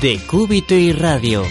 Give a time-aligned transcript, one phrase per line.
[0.00, 1.42] De Cúbito y Radio.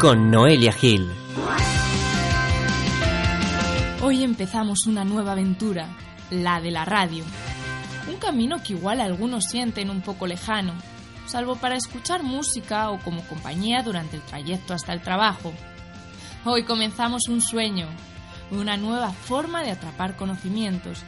[0.00, 1.08] Con Noelia Gil.
[4.02, 5.86] Hoy empezamos una nueva aventura,
[6.30, 7.22] la de la radio.
[8.08, 10.72] Un camino que igual algunos sienten un poco lejano,
[11.26, 15.52] salvo para escuchar música o como compañía durante el trayecto hasta el trabajo.
[16.44, 17.86] Hoy comenzamos un sueño,
[18.50, 21.02] una nueva forma de atrapar conocimientos,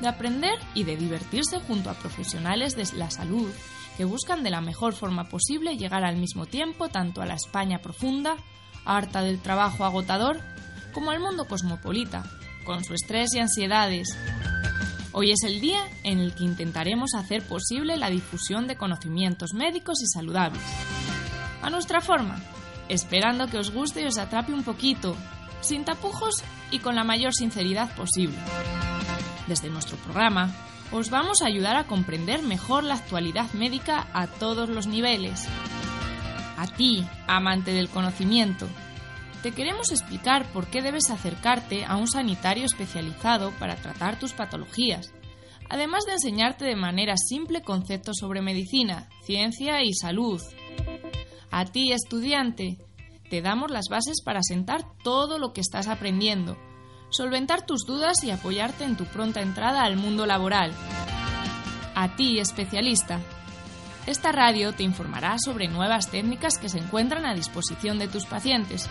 [0.00, 3.50] de aprender y de divertirse junto a profesionales de la salud
[3.96, 7.78] que buscan de la mejor forma posible llegar al mismo tiempo tanto a la España
[7.78, 8.36] profunda,
[8.84, 10.40] harta del trabajo agotador,
[10.92, 12.24] como al mundo cosmopolita,
[12.64, 14.08] con su estrés y ansiedades.
[15.12, 20.02] Hoy es el día en el que intentaremos hacer posible la difusión de conocimientos médicos
[20.02, 20.62] y saludables.
[21.62, 22.38] A nuestra forma,
[22.88, 25.16] esperando que os guste y os atrape un poquito,
[25.66, 28.38] sin tapujos y con la mayor sinceridad posible.
[29.46, 30.54] Desde nuestro programa,
[30.92, 35.46] os vamos a ayudar a comprender mejor la actualidad médica a todos los niveles.
[36.56, 38.66] A ti, amante del conocimiento,
[39.42, 45.12] te queremos explicar por qué debes acercarte a un sanitario especializado para tratar tus patologías,
[45.68, 50.40] además de enseñarte de manera simple conceptos sobre medicina, ciencia y salud.
[51.50, 52.78] A ti, estudiante,
[53.28, 56.56] te damos las bases para sentar todo lo que estás aprendiendo
[57.10, 60.72] solventar tus dudas y apoyarte en tu pronta entrada al mundo laboral.
[61.94, 63.20] A ti, especialista.
[64.06, 68.88] Esta radio te informará sobre nuevas técnicas que se encuentran a disposición de tus pacientes,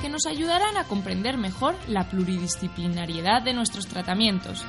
[0.00, 4.64] que nos ayudarán a comprender mejor la pluridisciplinariedad de nuestros tratamientos.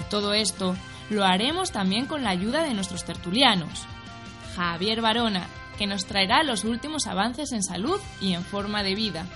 [0.00, 0.74] Y todo esto
[1.10, 3.86] lo haremos también con la ayuda de nuestros tertulianos.
[4.56, 5.46] Javier Barona,
[5.78, 9.26] que nos traerá los últimos avances en salud y en forma de vida.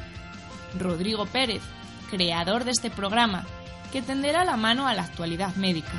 [0.79, 1.63] Rodrigo Pérez,
[2.11, 3.47] creador de este programa,
[3.93, 5.93] que tenderá la mano a la actualidad médica.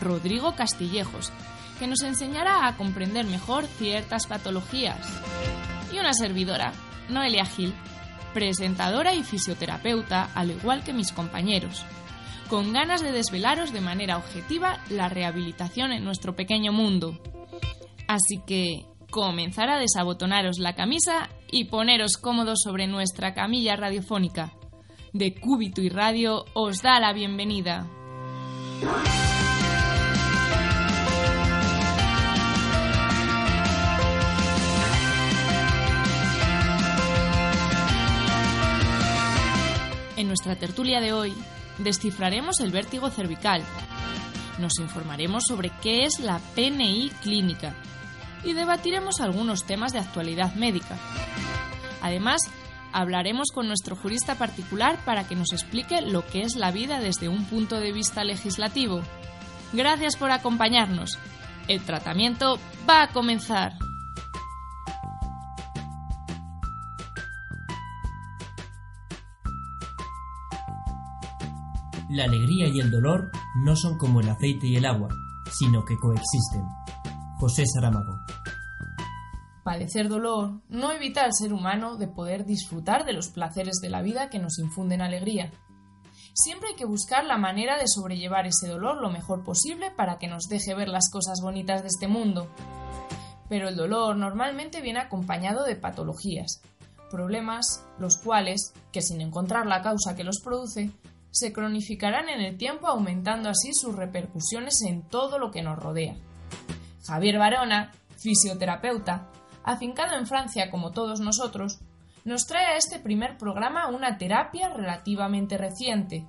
[0.00, 1.32] Rodrigo Castillejos,
[1.78, 5.06] que nos enseñará a comprender mejor ciertas patologías.
[5.92, 6.72] Y una servidora,
[7.08, 7.74] Noelia Gil,
[8.32, 11.84] presentadora y fisioterapeuta, al igual que mis compañeros,
[12.48, 17.18] con ganas de desvelaros de manera objetiva la rehabilitación en nuestro pequeño mundo.
[18.06, 24.52] Así que comenzar a desabotonaros la camisa y poneros cómodos sobre nuestra camilla radiofónica.
[25.12, 27.86] De Cúbito y Radio os da la bienvenida.
[40.16, 41.34] En nuestra tertulia de hoy
[41.78, 43.62] descifraremos el vértigo cervical,
[44.58, 47.74] nos informaremos sobre qué es la PNI clínica
[48.46, 50.96] y debatiremos algunos temas de actualidad médica.
[52.00, 52.42] Además,
[52.92, 57.28] hablaremos con nuestro jurista particular para que nos explique lo que es la vida desde
[57.28, 59.02] un punto de vista legislativo.
[59.72, 61.18] Gracias por acompañarnos.
[61.68, 62.58] El tratamiento
[62.88, 63.72] va a comenzar.
[72.08, 73.32] La alegría y el dolor
[73.64, 75.08] no son como el aceite y el agua,
[75.50, 76.62] sino que coexisten.
[77.38, 78.24] José Saramago
[79.66, 84.00] padecer dolor no evita al ser humano de poder disfrutar de los placeres de la
[84.00, 85.50] vida que nos infunden alegría.
[86.34, 90.28] Siempre hay que buscar la manera de sobrellevar ese dolor lo mejor posible para que
[90.28, 92.46] nos deje ver las cosas bonitas de este mundo.
[93.48, 96.62] Pero el dolor normalmente viene acompañado de patologías,
[97.10, 100.92] problemas los cuales, que sin encontrar la causa que los produce,
[101.32, 106.14] se cronificarán en el tiempo aumentando así sus repercusiones en todo lo que nos rodea.
[107.04, 109.28] Javier Barona, fisioterapeuta,
[109.66, 111.80] afincado en Francia como todos nosotros,
[112.24, 116.26] nos trae a este primer programa una terapia relativamente reciente,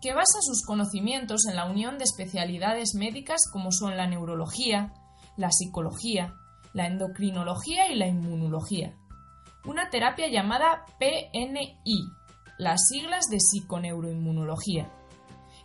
[0.00, 4.92] que basa sus conocimientos en la unión de especialidades médicas como son la neurología,
[5.36, 6.34] la psicología,
[6.74, 8.94] la endocrinología y la inmunología.
[9.64, 12.08] Una terapia llamada PNI,
[12.58, 14.90] las siglas de psiconeuroinmunología,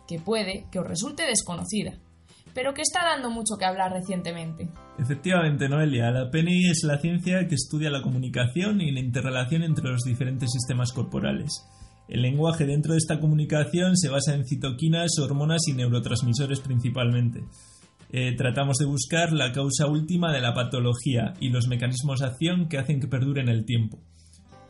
[0.08, 1.98] que puede que os resulte desconocida,
[2.54, 4.68] pero que está dando mucho que hablar recientemente.
[4.98, 9.90] Efectivamente, Noelia, la PNI es la ciencia que estudia la comunicación y la interrelación entre
[9.90, 11.66] los diferentes sistemas corporales.
[12.08, 17.44] El lenguaje dentro de esta comunicación se basa en citoquinas, hormonas y neurotransmisores principalmente.
[18.12, 22.68] Eh, tratamos de buscar la causa última de la patología y los mecanismos de acción
[22.68, 24.00] que hacen que perduren el tiempo.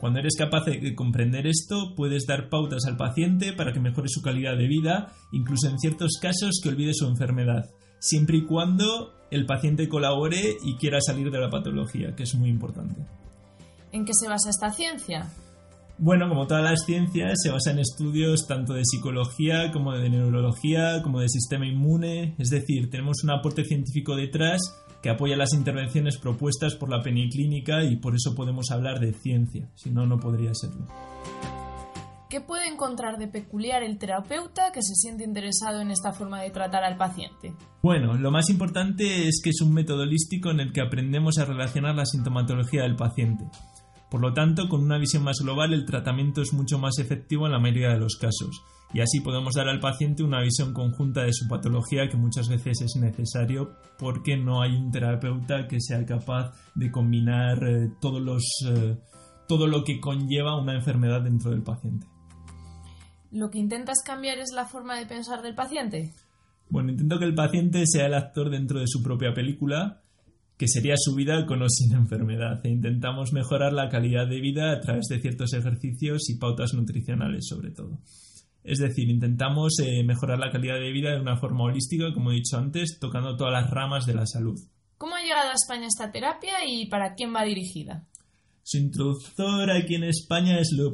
[0.01, 4.23] Cuando eres capaz de comprender esto, puedes dar pautas al paciente para que mejore su
[4.23, 7.69] calidad de vida, incluso en ciertos casos que olvide su enfermedad,
[7.99, 12.49] siempre y cuando el paciente colabore y quiera salir de la patología, que es muy
[12.49, 12.99] importante.
[13.91, 15.31] ¿En qué se basa esta ciencia?
[15.99, 21.03] Bueno, como todas las ciencias, se basa en estudios tanto de psicología como de neurología,
[21.03, 24.61] como de sistema inmune, es decir, tenemos un aporte científico detrás
[25.01, 29.69] que apoya las intervenciones propuestas por la peniclínica y por eso podemos hablar de ciencia,
[29.75, 30.87] si no, no podría serlo.
[32.31, 36.49] ¿Qué puede encontrar de peculiar el terapeuta que se siente interesado en esta forma de
[36.49, 37.53] tratar al paciente?
[37.81, 41.45] Bueno, lo más importante es que es un método holístico en el que aprendemos a
[41.45, 43.43] relacionar la sintomatología del paciente.
[44.11, 47.53] Por lo tanto, con una visión más global, el tratamiento es mucho más efectivo en
[47.53, 48.61] la mayoría de los casos
[48.93, 52.81] y así podemos dar al paciente una visión conjunta de su patología que muchas veces
[52.81, 58.43] es necesario porque no hay un terapeuta que sea capaz de combinar eh, todos los,
[58.67, 58.97] eh,
[59.47, 62.07] todo lo que conlleva una enfermedad dentro del paciente.
[63.31, 66.11] ¿Lo que intentas cambiar es la forma de pensar del paciente?
[66.69, 70.00] Bueno, intento que el paciente sea el actor dentro de su propia película,
[70.61, 74.71] que sería su vida con o sin enfermedad, e intentamos mejorar la calidad de vida
[74.71, 77.97] a través de ciertos ejercicios y pautas nutricionales sobre todo.
[78.63, 82.35] Es decir, intentamos eh, mejorar la calidad de vida de una forma holística, como he
[82.35, 84.55] dicho antes, tocando todas las ramas de la salud.
[84.99, 88.07] ¿Cómo ha llegado a España esta terapia y para quién va dirigida?
[88.61, 90.91] Su introductor aquí en España es Lo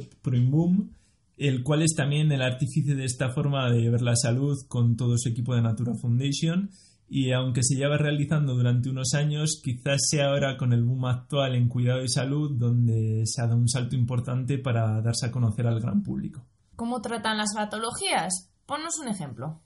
[0.48, 0.96] Boom,
[1.36, 5.18] el cual es también el artífice de esta forma de ver la salud con todo
[5.18, 6.70] su equipo de Natura Foundation.
[7.10, 11.54] Y aunque se lleva realizando durante unos años, quizás sea ahora con el boom actual
[11.54, 15.66] en cuidado y salud donde se ha dado un salto importante para darse a conocer
[15.66, 16.44] al gran público.
[16.76, 18.50] ¿Cómo tratan las patologías?
[18.66, 19.62] Ponnos un ejemplo.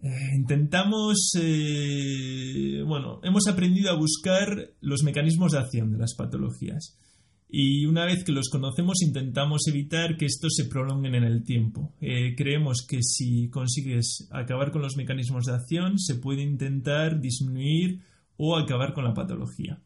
[0.00, 6.96] Eh, intentamos, eh, bueno, hemos aprendido a buscar los mecanismos de acción de las patologías
[7.50, 11.94] y una vez que los conocemos intentamos evitar que estos se prolonguen en el tiempo.
[12.00, 18.00] Eh, creemos que si consigues acabar con los mecanismos de acción se puede intentar disminuir
[18.36, 19.80] o acabar con la patología.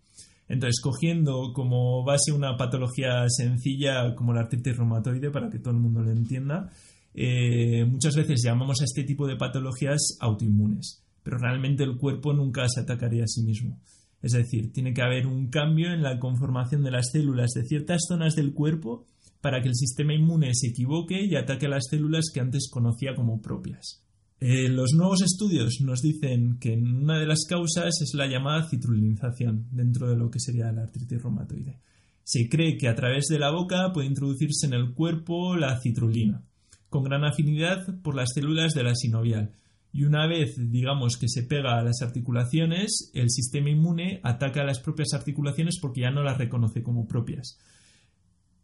[0.49, 5.81] Entonces, cogiendo como base una patología sencilla como la artritis reumatoide, para que todo el
[5.81, 6.69] mundo lo entienda,
[7.15, 12.69] eh, muchas veces llamamos a este tipo de patologías autoinmunes, pero realmente el cuerpo nunca
[12.69, 13.79] se atacaría a sí mismo.
[14.23, 18.03] Es decir, tiene que haber un cambio en la conformación de las células de ciertas
[18.09, 19.05] zonas del cuerpo
[19.41, 23.15] para que el sistema inmune se equivoque y ataque a las células que antes conocía
[23.17, 24.03] como propias.
[24.45, 29.69] Eh, los nuevos estudios nos dicen que una de las causas es la llamada citrulinización
[29.71, 31.79] dentro de lo que sería la artritis reumatoide.
[32.25, 36.43] Se cree que a través de la boca puede introducirse en el cuerpo la citrulina,
[36.89, 39.53] con gran afinidad por las células de la sinovial.
[39.93, 44.65] Y una vez, digamos, que se pega a las articulaciones, el sistema inmune ataca a
[44.65, 47.59] las propias articulaciones porque ya no las reconoce como propias.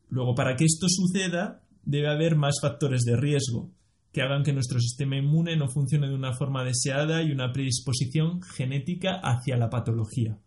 [0.09, 3.71] Luego, para que esto suceda, debe haber más factores de riesgo,
[4.11, 8.41] que hagan que nuestro sistema inmune no funcione de una forma deseada y una predisposición
[8.41, 10.39] genética hacia la patología.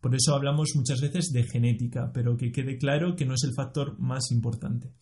[0.00, 3.54] Por eso hablamos muchas veces de genética, pero que quede claro que no es el
[3.54, 4.92] factor más importante.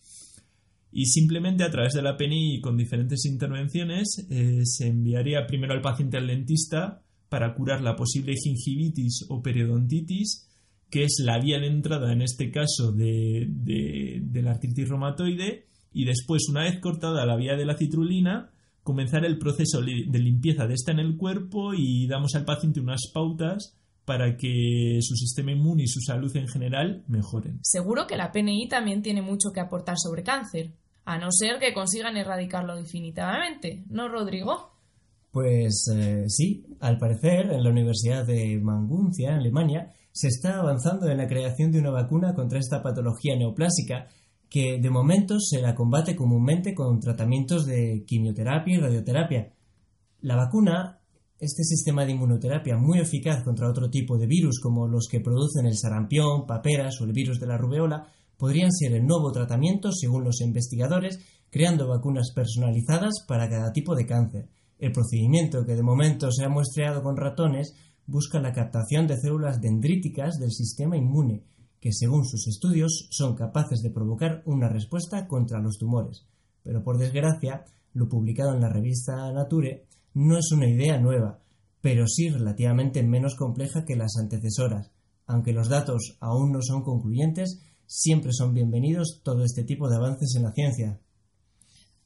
[0.91, 5.81] Y simplemente a través de la PNI con diferentes intervenciones eh, se enviaría primero al
[5.81, 10.47] paciente al dentista para curar la posible gingivitis o periodontitis,
[10.89, 16.05] que es la vía de entrada en este caso de, de la artritis reumatoide, y
[16.05, 18.51] después, una vez cortada la vía de la citrulina,
[18.83, 23.11] comenzar el proceso de limpieza de esta en el cuerpo y damos al paciente unas
[23.13, 23.77] pautas
[24.07, 27.59] para que su sistema inmune y su salud en general mejoren.
[27.61, 30.71] Seguro que la PNI también tiene mucho que aportar sobre cáncer,
[31.03, 34.71] a no ser que consigan erradicarlo definitivamente, ¿no, Rodrigo?
[35.29, 41.09] Pues eh, sí, al parecer en la Universidad de Manguncia, en Alemania, se está avanzando
[41.09, 44.07] en la creación de una vacuna contra esta patología neoplásica
[44.49, 49.51] que de momento se la combate comúnmente con tratamientos de quimioterapia y radioterapia.
[50.21, 50.96] La vacuna,
[51.39, 55.67] este sistema de inmunoterapia muy eficaz contra otro tipo de virus como los que producen
[55.67, 60.23] el sarampión, paperas o el virus de la rubeola, podrían ser el nuevo tratamiento según
[60.23, 64.49] los investigadores, creando vacunas personalizadas para cada tipo de cáncer.
[64.79, 67.75] El procedimiento que de momento se ha muestreado con ratones
[68.07, 71.43] busca la captación de células dendríticas del sistema inmune,
[71.79, 76.25] que según sus estudios son capaces de provocar una respuesta contra los tumores.
[76.63, 79.86] Pero por desgracia, lo publicado en la revista Nature
[80.17, 81.43] no es una idea nueva,
[81.79, 84.91] pero sí relativamente menos compleja que las antecesoras.
[85.27, 90.33] Aunque los datos aún no son concluyentes, siempre son bienvenidos todo este tipo de avances
[90.35, 90.99] en la ciencia.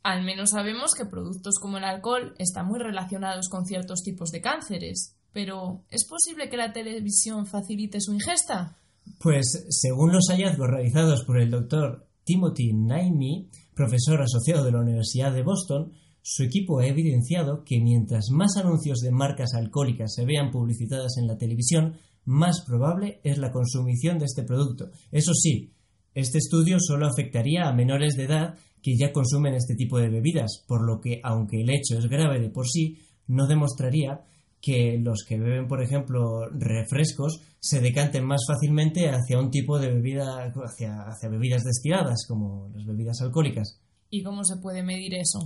[0.03, 4.41] Al menos sabemos que productos como el alcohol están muy relacionados con ciertos tipos de
[4.41, 5.15] cánceres.
[5.31, 8.77] Pero, ¿es posible que la televisión facilite su ingesta?
[9.19, 15.31] Pues, según los hallazgos realizados por el doctor Timothy Naimi, profesor asociado de la Universidad
[15.31, 20.51] de Boston, su equipo ha evidenciado que mientras más anuncios de marcas alcohólicas se vean
[20.51, 24.91] publicitadas en la televisión, más probable es la consumición de este producto.
[25.11, 25.73] Eso sí,
[26.13, 30.63] este estudio solo afectaría a menores de edad que ya consumen este tipo de bebidas,
[30.67, 32.97] por lo que, aunque el hecho es grave de por sí,
[33.27, 34.21] no demostraría
[34.59, 39.91] que los que beben, por ejemplo, refrescos se decanten más fácilmente hacia un tipo de
[39.91, 43.79] bebida, hacia, hacia bebidas destiladas, como las bebidas alcohólicas.
[44.09, 45.39] ¿Y cómo se puede medir eso?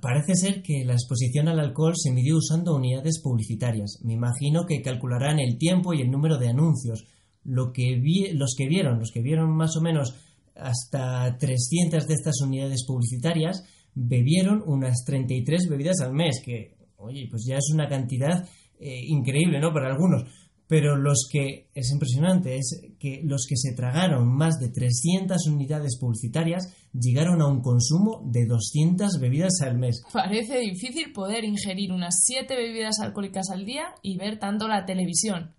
[0.00, 3.98] Parece ser que la exposición al alcohol se midió usando unidades publicitarias.
[4.02, 7.06] Me imagino que calcularán el tiempo y el número de anuncios.
[7.44, 8.00] Lo que
[8.34, 10.14] los que vieron, los que vieron más o menos
[10.54, 13.64] hasta 300 de estas unidades publicitarias,
[13.94, 19.60] bebieron unas 33 bebidas al mes, que, oye, pues ya es una cantidad eh, increíble,
[19.60, 19.72] ¿no?
[19.72, 20.24] Para algunos.
[20.68, 25.98] Pero los que, es impresionante, es que los que se tragaron más de 300 unidades
[25.98, 30.02] publicitarias llegaron a un consumo de 200 bebidas al mes.
[30.12, 35.54] Parece difícil poder ingerir unas 7 bebidas alcohólicas al día y ver tanto la televisión.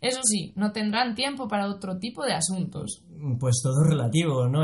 [0.00, 3.02] Eso sí, no tendrán tiempo para otro tipo de asuntos.
[3.40, 4.60] Pues todo relativo, ¿no?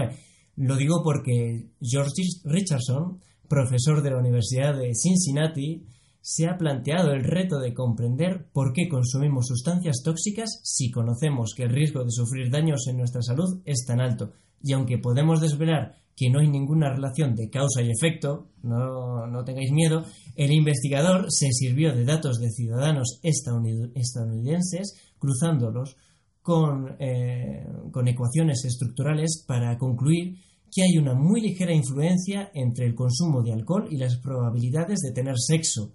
[0.57, 3.19] Lo digo porque George Richardson,
[3.49, 5.83] profesor de la Universidad de Cincinnati,
[6.21, 11.63] se ha planteado el reto de comprender por qué consumimos sustancias tóxicas si conocemos que
[11.65, 14.33] el riesgo de sufrir daños en nuestra salud es tan alto.
[14.63, 19.45] Y aunque podemos desvelar que no hay ninguna relación de causa y efecto, no, no
[19.45, 20.05] tengáis miedo,
[20.37, 25.97] el investigador se sirvió de datos de ciudadanos estadounidenses cruzándolos
[26.43, 30.37] con, eh, con ecuaciones estructurales para concluir
[30.71, 35.13] que hay una muy ligera influencia entre el consumo de alcohol y las probabilidades de
[35.13, 35.93] tener sexo,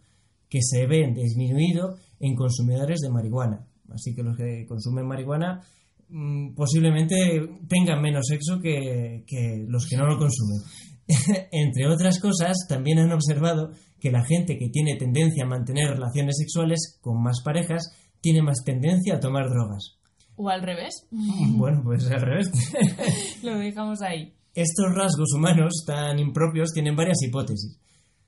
[0.55, 3.67] que se ven disminuido en consumidores de marihuana.
[3.93, 5.59] Así que los que consumen marihuana
[6.07, 10.61] mm, posiblemente tengan menos sexo que, que los que no lo consumen.
[11.51, 16.37] Entre otras cosas, también han observado que la gente que tiene tendencia a mantener relaciones
[16.37, 19.97] sexuales con más parejas tiene más tendencia a tomar drogas.
[20.37, 21.05] ¿O al revés?
[21.57, 22.49] Bueno, pues al revés.
[23.43, 24.33] Lo dejamos ahí.
[24.53, 27.77] Estos rasgos humanos tan impropios tienen varias hipótesis.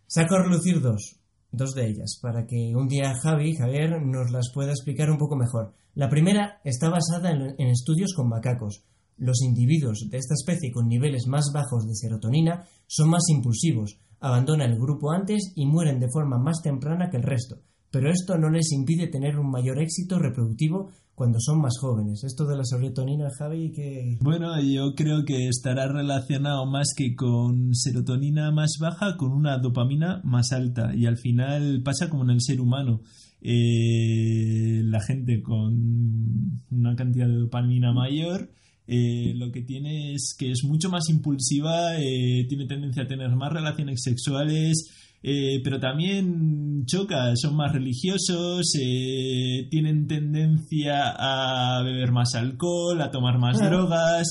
[0.08, 4.52] Saco a relucir dos dos de ellas, para que un día Javi, Javier, nos las
[4.54, 5.74] pueda explicar un poco mejor.
[5.96, 8.84] La primera está basada en, estudios con macacos.
[9.18, 14.72] Los individuos de esta especie con niveles más bajos de serotonina son más impulsivos, abandonan
[14.72, 18.50] el grupo antes y mueren de forma más temprana que el resto, pero esto no
[18.50, 22.24] les impide tener un mayor éxito reproductivo cuando son más jóvenes.
[22.24, 24.20] Esto de la serotonina, Javi, que...
[24.22, 30.22] Bueno, yo creo que estará relacionado más que con serotonina más baja, con una dopamina
[30.24, 30.94] más alta.
[30.96, 33.02] Y al final pasa como en el ser humano.
[33.42, 38.52] Eh, la gente con una cantidad de dopamina mayor...
[38.90, 43.36] Eh, lo que tiene es que es mucho más impulsiva, eh, tiene tendencia a tener
[43.36, 52.14] más relaciones sexuales, eh, pero también choca, son más religiosos, eh, tienen tendencia a beber
[52.14, 53.68] más alcohol, a tomar más ah.
[53.68, 54.26] drogas.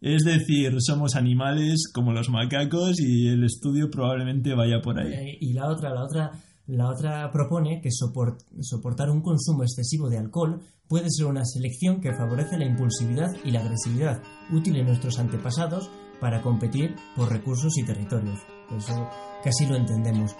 [0.00, 5.12] Es decir, somos animales como los macacos y el estudio probablemente vaya por ahí.
[5.12, 6.30] Eh, y la otra, la otra,
[6.68, 12.14] la otra propone que soportar un consumo excesivo de alcohol puede ser una selección que
[12.14, 14.22] favorece la impulsividad y la agresividad,
[14.52, 18.38] útil en nuestros antepasados para competir por recursos y territorios.
[18.76, 19.08] Eso
[19.46, 20.34] casi lo entendemos.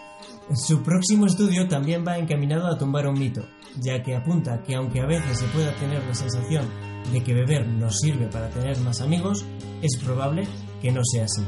[0.52, 3.46] Su próximo estudio también va encaminado a tumbar un mito,
[3.76, 6.68] ya que apunta que aunque a veces se pueda tener la sensación
[7.12, 9.44] de que beber nos sirve para tener más amigos,
[9.80, 10.42] es probable
[10.82, 11.44] que no sea así.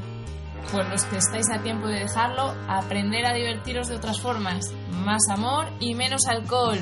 [0.70, 4.72] Pues los que estáis a tiempo de dejarlo, aprender a divertiros de otras formas,
[5.04, 6.78] más amor y menos alcohol.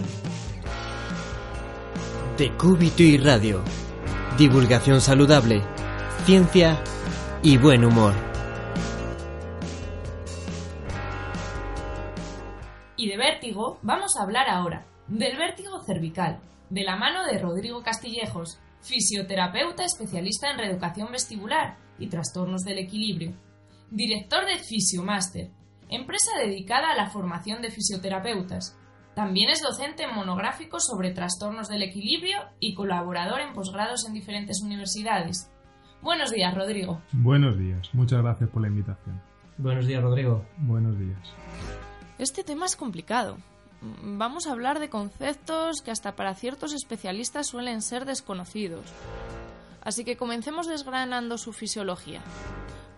[2.37, 3.62] De Cúbito y Radio.
[4.37, 5.62] Divulgación saludable,
[6.26, 6.83] ciencia
[7.42, 8.36] y buen humor.
[13.47, 19.85] Vértigo vamos a hablar ahora, del vértigo cervical, de la mano de Rodrigo Castillejos, fisioterapeuta
[19.85, 23.35] especialista en reeducación vestibular y trastornos del equilibrio,
[23.91, 25.50] director de Fisiomaster,
[25.88, 28.76] empresa dedicada a la formación de fisioterapeutas.
[29.15, 34.61] También es docente en monográficos sobre trastornos del equilibrio y colaborador en posgrados en diferentes
[34.61, 35.53] universidades.
[36.03, 37.00] Buenos días, Rodrigo.
[37.12, 39.23] Buenos días, muchas gracias por la invitación.
[39.57, 40.45] Buenos días, Rodrigo.
[40.59, 41.86] Buenos días.
[42.18, 43.37] Este tema es complicado.
[44.02, 48.87] Vamos a hablar de conceptos que hasta para ciertos especialistas suelen ser desconocidos.
[49.82, 52.23] Así que comencemos desgranando su fisiología.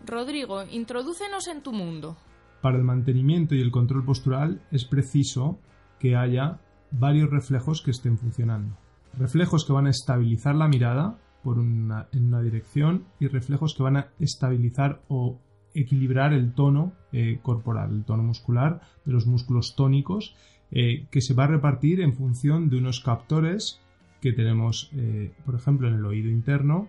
[0.06, 2.16] Rodrigo, introdúcenos en tu mundo.
[2.62, 5.58] Para el mantenimiento y el control postural es preciso
[5.98, 6.60] que haya
[6.92, 8.76] varios reflejos que estén funcionando.
[9.18, 13.96] Reflejos que van a estabilizar la mirada por en una dirección y reflejos que van
[13.96, 15.40] a estabilizar o
[15.80, 20.34] equilibrar el tono eh, corporal, el tono muscular de los músculos tónicos,
[20.70, 23.80] eh, que se va a repartir en función de unos captores
[24.20, 26.88] que tenemos, eh, por ejemplo, en el oído interno,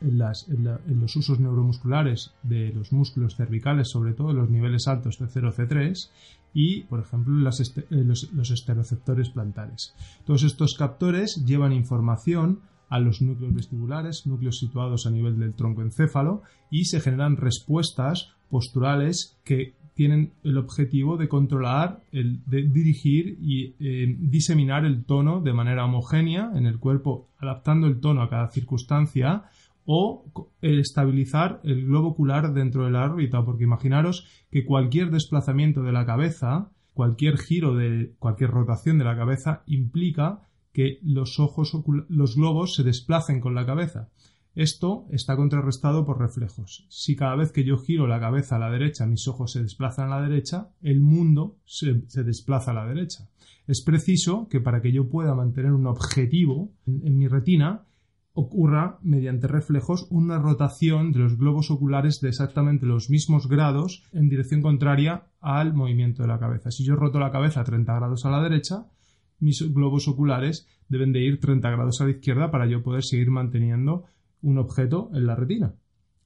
[0.00, 5.52] en, los usos neuromusculares de los músculos cervicales, sobre todo en los niveles altos C0,
[5.52, 6.10] C3,
[6.54, 9.94] y, por ejemplo, los, los esteroceptores plantares.
[10.24, 15.82] Todos estos captores llevan información a los núcleos vestibulares, núcleos situados a nivel del tronco
[15.82, 23.74] encéfalo, y se generan respuestas posturales que tienen el objetivo de controlar, de dirigir y
[23.80, 28.48] eh, diseminar el tono de manera homogénea en el cuerpo, adaptando el tono a cada
[28.48, 29.46] circunstancia
[29.86, 30.24] o
[30.62, 36.06] estabilizar el globo ocular dentro de la órbita, porque imaginaros que cualquier desplazamiento de la
[36.06, 40.42] cabeza, cualquier giro de cualquier rotación de la cabeza implica
[40.78, 41.76] que los ojos,
[42.08, 44.10] los globos se desplacen con la cabeza.
[44.54, 46.86] Esto está contrarrestado por reflejos.
[46.88, 50.12] Si cada vez que yo giro la cabeza a la derecha mis ojos se desplazan
[50.12, 53.28] a la derecha, el mundo se, desplaza a la derecha.
[53.66, 57.82] Es preciso que para que yo pueda mantener un objetivo en, mi retina,
[58.32, 64.28] ocurra mediante reflejos una rotación de los globos oculares de exactamente los mismos grados en
[64.28, 66.70] dirección contraria al movimiento de la cabeza.
[66.70, 68.86] Si yo roto la cabeza a 30 grados a la derecha,
[69.40, 73.30] mis globos oculares deben de ir 30 grados a la izquierda para yo poder seguir
[73.30, 74.04] manteniendo
[74.42, 75.74] un objeto en la retina.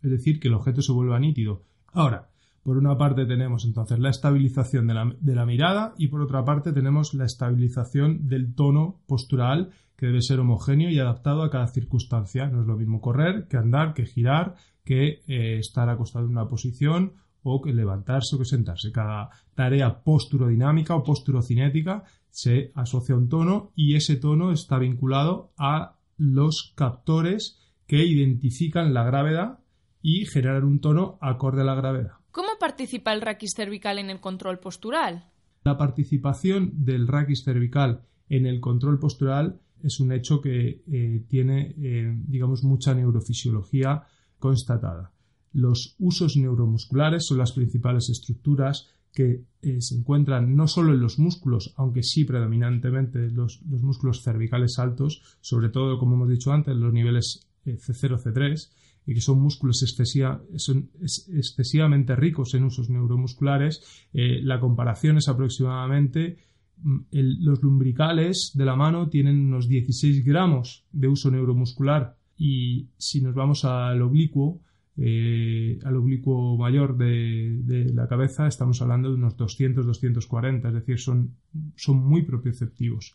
[0.03, 1.63] Es decir, que el objeto se vuelva nítido.
[1.93, 2.31] Ahora,
[2.63, 7.13] por una parte tenemos entonces la estabilización de la, mirada y por otra parte tenemos
[7.13, 12.49] la estabilización del tono postural que debe ser homogéneo y adaptado a cada circunstancia.
[12.49, 16.47] No es lo mismo correr que andar, que girar, que eh, estar acostado en una
[16.47, 18.93] posición o que levantarse o que sentarse.
[18.93, 25.53] Cada tarea posturodinámica o posturocinética se asocia a un tono y ese tono está vinculado
[25.59, 29.61] a los captores que identifican la gravedad
[30.01, 32.13] y generar un tono acorde a la gravedad.
[32.31, 35.27] ¿Cómo participa el raquis cervical en el control postural?
[35.63, 41.75] La participación del raquis cervical en el control postural es un hecho que eh, tiene,
[41.79, 44.05] eh, digamos, mucha neurofisiología
[44.39, 45.13] constatada.
[45.53, 51.19] Los usos neuromusculares son las principales estructuras que eh, se encuentran no solo en los
[51.19, 56.75] músculos, aunque sí predominantemente los, los músculos cervicales altos, sobre todo, como hemos dicho antes,
[56.75, 58.71] los niveles C0, C3,
[59.07, 66.39] y que son músculos excesivamente ricos en usos neuromusculares, eh, la comparación es aproximadamente
[66.79, 72.17] mm, los lumbricales de la mano tienen unos 16 gramos de uso neuromuscular.
[72.37, 74.61] Y si nos vamos al oblicuo,
[74.97, 81.35] eh, al oblicuo mayor de, la cabeza estamos hablando de unos 200-240, es decir, son,
[81.77, 83.15] son muy propioceptivos.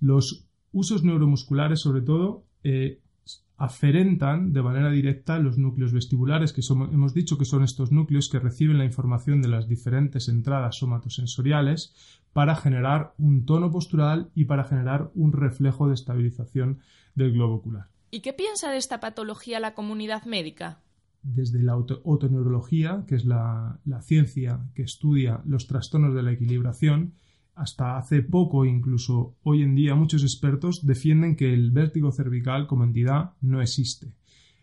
[0.00, 3.00] Los usos neuromusculares, sobre todo, eh,
[3.56, 8.38] aferentan de manera directa los núcleos vestibulares, que hemos dicho que son estos núcleos que
[8.38, 11.94] reciben la información de las diferentes entradas somatosensoriales
[12.32, 16.78] para generar un tono postural y para generar un reflejo de estabilización
[17.14, 17.88] del globo ocular.
[18.10, 20.80] ¿Y qué piensa de esta patología la comunidad médica?
[21.22, 27.14] Desde la otoneurología, que es la ciencia que estudia los trastornos de la equilibración,
[27.54, 32.84] hasta hace poco, incluso hoy en día, muchos expertos defienden que el vértigo cervical como
[32.84, 34.14] entidad no existe.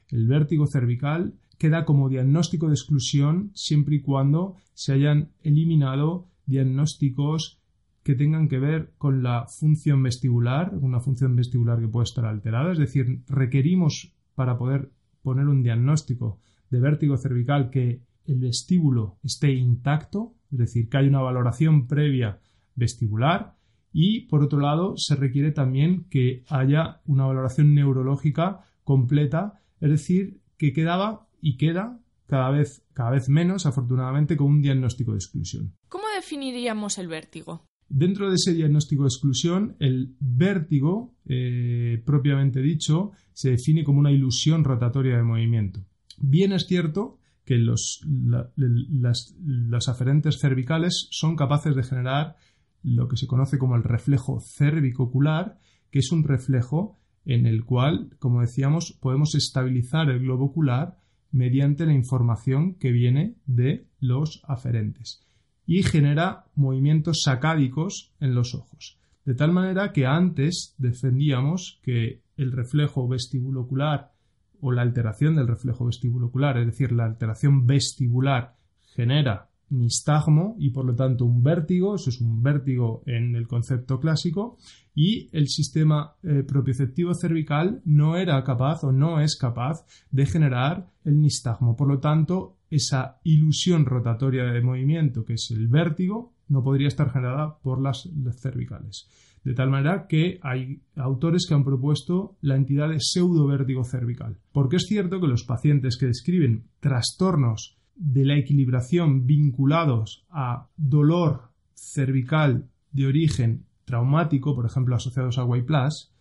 [0.09, 7.59] El vértigo cervical queda como diagnóstico de exclusión siempre y cuando se hayan eliminado diagnósticos
[8.07, 12.71] que tengan que ver con la función vestibular, una función vestibular que puede estar alterada,
[12.71, 16.39] es decir, requerimos para poder poner un diagnóstico
[16.69, 22.39] de vértigo cervical que el vestíbulo esté intacto, es decir, que haya una valoración previa
[22.75, 23.57] vestibular
[23.91, 30.39] y por otro lado se requiere también que haya una valoración neurológica completa, es decir,
[30.57, 35.75] que quedaba y queda cada vez, cada vez menos, afortunadamente, con un diagnóstico de exclusión.
[35.89, 37.65] ¿Cómo definiríamos el vértigo?
[37.89, 44.11] Dentro de ese diagnóstico de exclusión, el vértigo, eh, propiamente dicho, se define como una
[44.11, 45.85] ilusión rotatoria de movimiento.
[46.17, 52.35] Bien es cierto que los, las, aferentes cervicales son capaces de generar
[52.83, 55.57] lo que se conoce como el reflejo cervicocular,
[55.89, 60.97] que es un reflejo en el cual, como decíamos, podemos estabilizar el globo ocular
[61.31, 65.26] mediante la información que viene de los aferentes.
[65.67, 68.97] Y genera movimientos sacádicos en los ojos.
[69.25, 74.13] De tal manera que antes defendíamos que el reflejo vestibulocular
[74.61, 78.55] o la alteración del reflejo vestibulocular, es decir, la alteración vestibular
[78.95, 83.99] genera nistagmo y por lo tanto un vértigo, eso es un vértigo en el concepto
[83.99, 84.57] clásico,
[84.95, 90.89] y el sistema eh, propioceptivo cervical no era capaz o no es capaz de generar
[91.03, 91.75] el nistagmo.
[91.75, 97.11] Por lo tanto, esa ilusión rotatoria de movimiento, que es el vértigo, no podría estar
[97.11, 98.09] generada por las,
[98.41, 99.07] cervicales.
[99.43, 104.37] De tal manera que hay autores que han propuesto la entidad de pseudo-vértigo cervical.
[104.51, 111.49] Porque es cierto que los pacientes que describen trastornos de la equilibración vinculados a dolor
[111.73, 116.11] cervical de origen traumático, por ejemplo, asociados a Plus,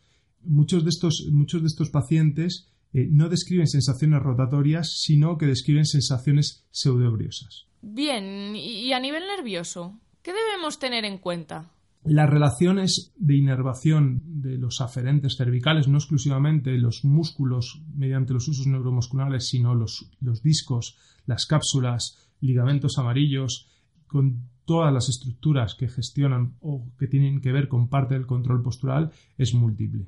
[0.44, 5.84] muchos de estos, muchos de estos pacientes eh, no describen sensaciones rotatorias, sino que describen
[5.84, 7.66] sensaciones pseudobriosas.
[7.82, 11.70] Bien, y a nivel nervioso, ¿qué debemos tener en cuenta?
[12.06, 18.66] Las relaciones de inervación de los aferentes cervicales, no exclusivamente los músculos mediante los usos
[18.66, 20.08] neuromusculares, sino los,
[20.42, 23.68] discos, las cápsulas, ligamentos amarillos,
[24.06, 28.62] con todas las estructuras que gestionan o que tienen que ver con parte del control
[28.62, 30.06] postural, es múltiple.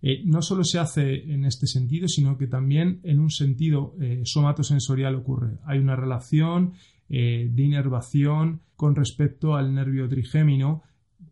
[0.00, 4.22] Eh, no solo se hace en este sentido, sino que también en un sentido eh,
[4.24, 5.58] somatosensorial ocurre.
[5.64, 6.72] Hay una relación
[7.08, 10.82] eh, de inervación con respecto al nervio trigémino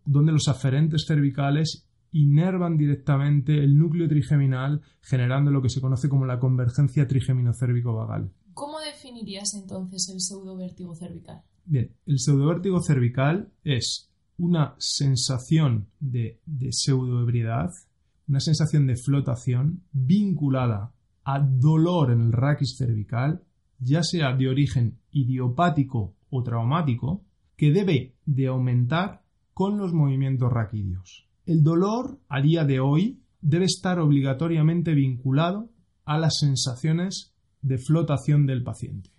[0.05, 6.27] donde los aferentes cervicales inervan directamente el núcleo trigeminal, generando lo que se conoce como
[6.27, 8.31] la convergencia trigémino-cérvico-vagal.
[8.55, 11.43] ¿Cómo definirías entonces el pseudovértigo cervical?
[11.65, 17.71] Bien, el pseudovértigo cervical es una sensación de, de pseudoebriedad,
[18.27, 20.93] una sensación de flotación vinculada
[21.25, 23.45] a dolor en el raquis cervical,
[23.79, 27.23] ya sea de origen idiopático o traumático,
[27.57, 29.23] que debe de aumentar
[29.55, 31.27] con los movimientos raquídeos.
[31.47, 35.71] El dolor a día de hoy debe estar obligatoriamente vinculado
[36.05, 37.33] a las sensaciones
[37.63, 39.11] de flotación del paciente.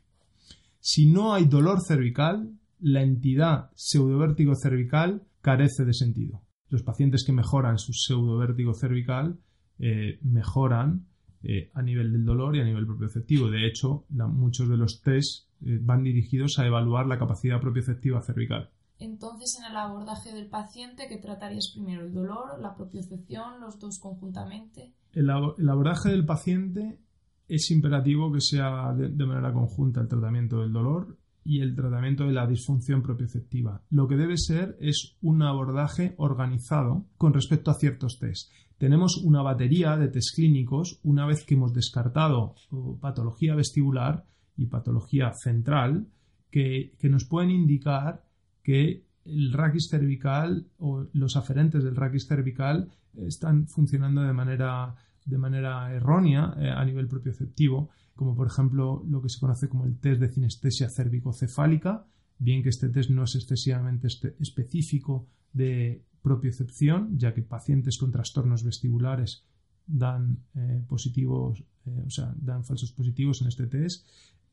[0.79, 6.41] Si no hay dolor cervical, la entidad pseudovértigo cervical carece de sentido.
[6.69, 9.37] Los pacientes que mejoran su pseudovértigo cervical
[9.79, 11.05] eh, mejoran
[11.43, 13.49] eh, a nivel del dolor y a nivel propioceptivo.
[13.49, 18.69] De hecho, muchos de los test eh, van dirigidos a evaluar la capacidad propioceptiva cervical.
[19.01, 22.05] Entonces, en el abordaje del paciente, ¿qué tratarías primero?
[22.05, 24.93] ¿El dolor, la propiocepción, los dos conjuntamente?
[25.11, 26.99] El, abordaje del paciente
[27.47, 32.33] es imperativo que sea de, manera conjunta el tratamiento del dolor y el tratamiento de
[32.33, 33.81] la disfunción propioceptiva.
[33.89, 38.51] Lo que debe ser es un abordaje organizado con respecto a ciertos test.
[38.77, 42.53] Tenemos una batería de test clínicos una vez que hemos descartado
[42.99, 46.05] patología vestibular y patología central
[46.51, 48.23] que, que nos pueden indicar
[48.63, 52.89] que el raquis cervical o los aferentes del raquis cervical
[53.27, 54.95] están funcionando de manera,
[55.25, 59.85] de manera errónea eh, a nivel propioceptivo, como por ejemplo lo que se conoce como
[59.85, 62.05] el test de cinestesia cervicocefálica,
[62.39, 68.11] bien que este test no es excesivamente este, específico de propiocepción, ya que pacientes con
[68.11, 69.43] trastornos vestibulares
[69.85, 74.05] dan eh, positivos, eh, o sea, dan falsos positivos en este test.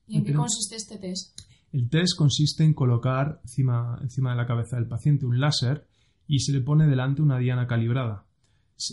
[0.07, 1.39] ¿Y en qué consiste este test?
[1.73, 5.87] El test consiste en colocar encima, encima de la cabeza del paciente un láser
[6.27, 8.25] y se le pone delante una diana calibrada.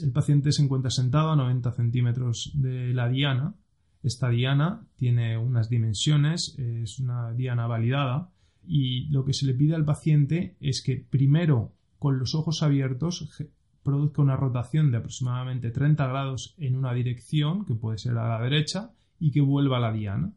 [0.03, 3.55] El paciente se encuentra sentado a 90 centímetros de la diana.
[4.03, 8.29] Esta diana tiene unas dimensiones, es una diana validada
[8.67, 13.29] y lo que se le pide al paciente es que primero con los ojos abiertos
[13.83, 18.43] produzca una rotación de aproximadamente 30 grados en una dirección, que puede ser a la
[18.43, 20.33] derecha, y que vuelva a la diana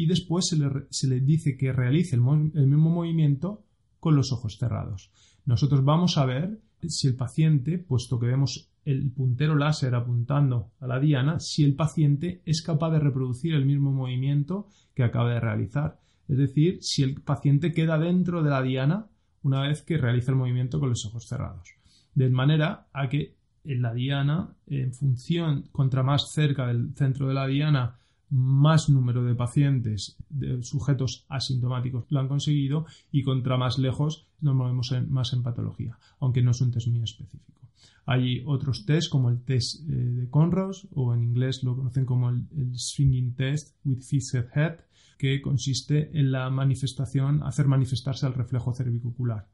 [0.00, 3.64] y después se le, dice que realice el, mismo movimiento
[3.98, 5.10] con los ojos cerrados.
[5.44, 6.58] Nosotros vamos a ver
[6.88, 11.74] si el paciente, puesto que vemos el puntero láser apuntando a la diana, si el
[11.74, 16.00] paciente es capaz de reproducir el mismo movimiento que acaba de realizar.
[16.28, 19.06] Es decir, si el paciente queda dentro de la diana
[19.42, 21.74] una vez que realiza el movimiento con los ojos cerrados.
[22.14, 23.34] De manera a que
[23.64, 27.99] en la diana, en función, contra más cerca del centro de la diana
[28.30, 34.54] más número de pacientes, de sujetos asintomáticos lo han conseguido y contra más lejos nos
[34.54, 37.60] movemos más en patología, aunque no es un test muy específico.
[38.06, 42.30] Hay otros test como el test eh, de Conros o en inglés lo conocen como
[42.30, 44.80] el, Swinging Test with Fixed Head,
[45.18, 49.46] que consiste en la manifestación, hacer manifestarse el reflejo cervicular,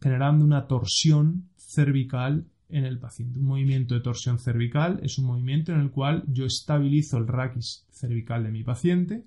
[0.00, 3.38] generando una torsión cervical en el paciente.
[3.38, 7.86] Un movimiento de torsión cervical es un movimiento en el cual yo estabilizo el raquis
[7.90, 9.24] cervical de mi paciente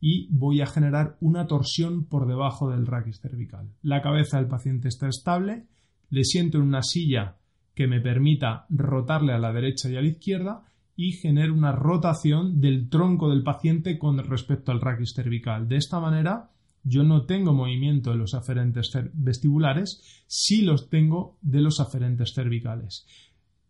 [0.00, 3.68] y voy a generar una torsión por debajo del raquis cervical.
[3.82, 5.66] La cabeza del paciente está estable,
[6.10, 7.36] le siento en una silla
[7.74, 10.64] que me permita rotarle a la derecha y a la izquierda
[10.96, 15.68] y genero una rotación del tronco del paciente con respecto al raquis cervical.
[15.68, 16.50] De esta manera,
[16.84, 23.06] yo no tengo movimiento de los aferentes vestibulares, sí los tengo de los aferentes cervicales.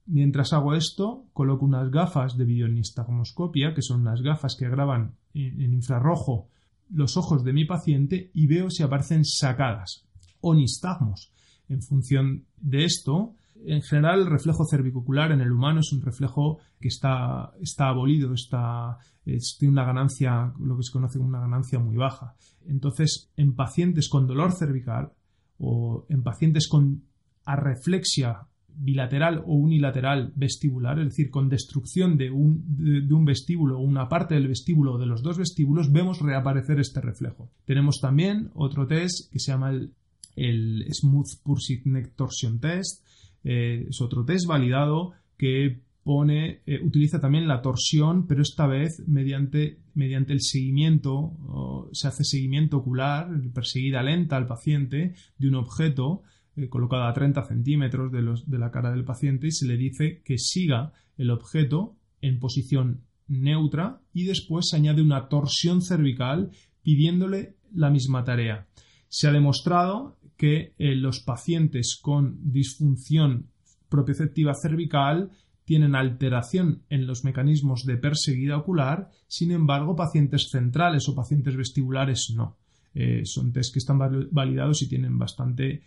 [0.06, 5.72] Mientras hago esto, coloco unas gafas de videonistagmoscopia, que son unas gafas que graban en
[5.72, 6.48] infrarrojo
[6.90, 10.04] los ojos de mi paciente y veo si aparecen sacadas
[10.40, 11.30] o nistagmos.
[11.68, 13.34] En función de esto,
[13.66, 18.34] en general el reflejo cervicocular en el humano es un reflejo que está, está abolido,
[18.34, 22.34] está, tiene una ganancia, lo que se conoce como una ganancia muy baja.
[22.66, 25.12] Entonces, en pacientes con dolor cervical
[25.58, 27.04] o en pacientes con
[27.44, 33.82] arreflexia bilateral o unilateral vestibular, es decir, con destrucción de un, de, un vestíbulo o
[33.82, 37.50] una parte del vestíbulo o de los dos vestíbulos, vemos reaparecer este reflejo.
[37.64, 39.92] Tenemos también otro test que se llama el,
[40.36, 43.04] el Smooth Pulsing Neck Torsion Test,
[43.44, 49.02] eh, es otro test validado que pone, eh, utiliza también la torsión, pero esta vez
[49.06, 56.22] mediante, mediante el seguimiento, se hace seguimiento ocular, perseguida lenta al paciente de un objeto
[56.54, 59.78] eh, colocado a 30 centímetros de, los, de la cara del paciente y se le
[59.78, 66.50] dice que siga el objeto en posición neutra y después se añade una torsión cervical
[66.82, 68.66] pidiéndole la misma tarea.
[69.08, 73.46] Se ha demostrado que eh, los pacientes con disfunción
[73.88, 75.30] propioceptiva cervical
[75.64, 82.32] tienen alteración en los mecanismos de perseguida ocular, sin embargo, pacientes centrales o pacientes vestibulares
[82.34, 82.56] no.
[82.92, 84.00] Eh, son test que están
[84.32, 85.84] validados y tienen bastante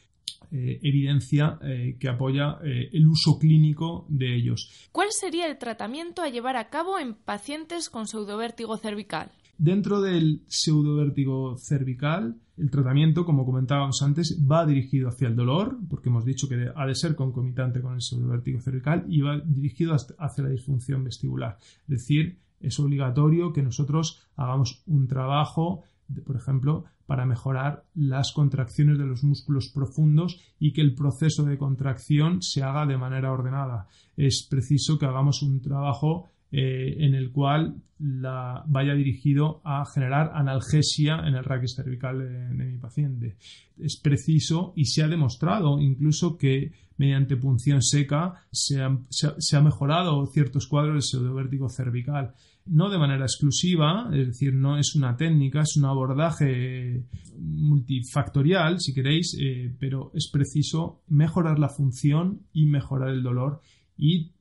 [0.51, 1.59] eh, evidencia
[1.99, 4.87] que apoya el uso clínico de ellos.
[4.93, 9.33] ¿Cuál sería el tratamiento a llevar a cabo en pacientes con pseudovértigo cervical?
[9.57, 16.09] Dentro del pseudovértigo cervical, el tratamiento, como comentábamos antes, va dirigido hacia el dolor, porque
[16.09, 20.43] hemos dicho que ha de ser concomitante con el pseudovértigo cervical, y va dirigido hacia
[20.43, 21.57] la disfunción vestibular.
[21.59, 25.83] Es decir, es obligatorio que nosotros hagamos un trabajo,
[26.25, 31.57] por ejemplo, para mejorar las contracciones de los músculos profundos y que el proceso de
[31.57, 33.87] contracción se haga de manera ordenada.
[34.17, 41.19] Es preciso que hagamos un trabajo eh, en el cual vaya dirigido a generar analgesia
[41.27, 43.35] en el raquis cervical de, mi paciente.
[43.77, 50.67] Es preciso y se ha demostrado incluso que mediante punción seca se ha, mejorado ciertos
[50.67, 52.33] cuadros de pseudovértigo cervical.
[52.65, 57.03] No de manera exclusiva, es decir, no es una técnica, es un abordaje
[57.37, 63.59] multifactorial, si queréis, eh, pero es preciso mejorar la función y mejorar el dolor
[63.97, 64.31] y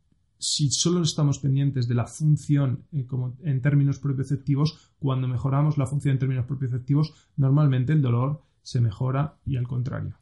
[0.45, 5.87] si solo estamos pendientes de la función eh, como en términos propioceptivos, cuando mejoramos la
[5.87, 10.15] función en términos propioceptivos, normalmente el dolor se mejora y al contrario.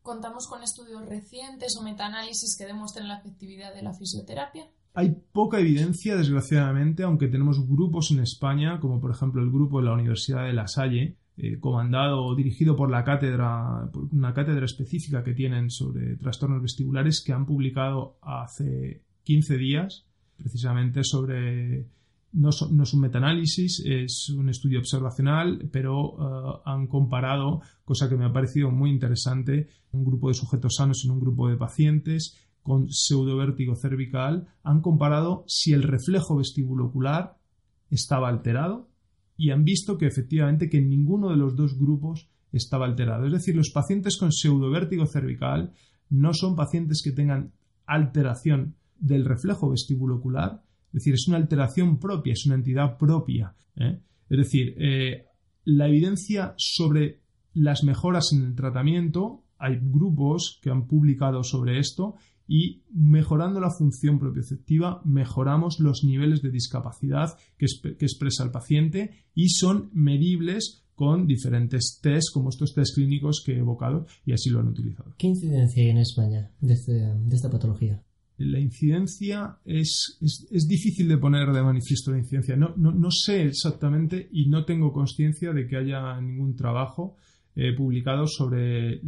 [0.00, 4.66] ¿Contamos con estudios recientes o metaanálisis que demuestren la efectividad de la fisioterapia?
[4.94, 9.86] Hay poca evidencia, desgraciadamente, aunque tenemos grupos en España, como por ejemplo el grupo de
[9.86, 14.64] la Universidad de La Salle, eh, comandado o dirigido por la cátedra, por una cátedra
[14.64, 21.84] específica que tienen sobre trastornos vestibulares, que han publicado hace 15 días, precisamente sobre...
[22.32, 28.26] No, es un metaanálisis, es un estudio observacional, pero eh, han comparado, cosa que me
[28.26, 32.88] ha parecido muy interesante, un grupo de sujetos sanos en un grupo de pacientes con
[32.90, 37.38] pseudovértigo cervical, han comparado si el reflejo vestibulocular
[37.90, 38.90] estaba alterado
[39.36, 43.26] y han visto que efectivamente que ninguno de los dos grupos estaba alterado.
[43.26, 45.72] Es decir, los pacientes con pseudovértigo cervical
[46.10, 47.52] no son pacientes que tengan
[47.86, 53.54] alteración del reflejo vestibulocular, es decir, es una alteración propia, es una entidad propia.
[53.76, 54.00] ¿eh?
[54.28, 55.26] Es decir, eh,
[55.64, 57.20] la evidencia sobre
[57.52, 62.16] las mejoras en el tratamiento, hay grupos que han publicado sobre esto
[62.48, 67.66] y mejorando la función propioceptiva mejoramos los niveles de discapacidad que,
[67.98, 73.58] expresa el paciente y son medibles con diferentes test como estos test clínicos que he
[73.58, 75.14] evocado y así lo han utilizado.
[75.18, 78.02] ¿Qué incidencia hay en España de este, esta patología?
[78.38, 82.56] La incidencia es, es, difícil de poner de manifiesto la incidencia.
[82.56, 87.16] No, no, sé exactamente y no tengo conciencia de que haya ningún trabajo
[87.54, 89.00] eh, publicado sobre,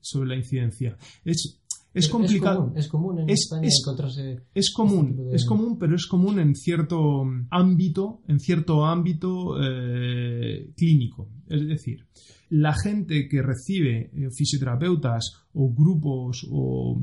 [0.00, 0.96] sobre la incidencia.
[1.24, 1.60] Es,
[1.92, 2.72] es complicado.
[2.74, 4.40] Es común, en España encontrarse.
[4.54, 10.72] Es común, este es común, pero es común en cierto ámbito, en cierto ámbito eh,
[10.76, 11.28] clínico.
[11.48, 12.06] Es decir,
[12.48, 17.02] la gente que recibe eh, fisioterapeutas o grupos o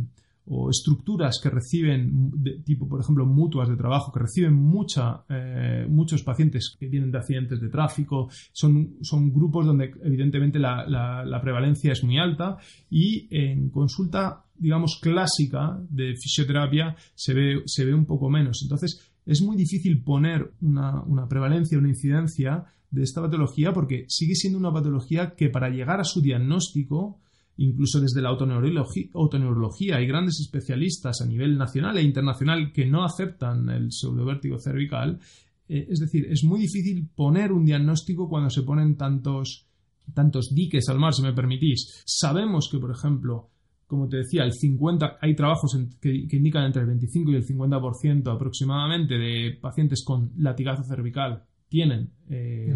[0.50, 2.32] o estructuras que reciben,
[2.64, 7.18] tipo por ejemplo mutuas de trabajo, que reciben mucha, eh, muchos pacientes que vienen de
[7.18, 12.58] accidentes de tráfico, son, son grupos donde evidentemente la, la, prevalencia es muy alta
[12.90, 18.62] y en consulta, digamos, clásica de fisioterapia se ve, se ve un poco menos.
[18.64, 24.36] Entonces, es muy difícil poner una, una prevalencia, una incidencia de esta patología porque sigue
[24.36, 27.20] siendo una patología que para llegar a su diagnóstico
[27.58, 33.70] incluso desde la autoneurología, hay grandes especialistas a nivel nacional e internacional que no aceptan
[33.70, 35.20] el pseudovértigo cervical.
[35.68, 39.68] Eh, es decir, es muy difícil poner un diagnóstico cuando se ponen tantos,
[40.14, 42.04] tantos diques al mar, si me permitís.
[42.06, 43.50] Sabemos que, por ejemplo,
[43.88, 48.36] como te decía, el 50, hay trabajos que, indican entre el 25 y el 50%
[48.36, 52.76] aproximadamente de pacientes con latigazo cervical tienen eh,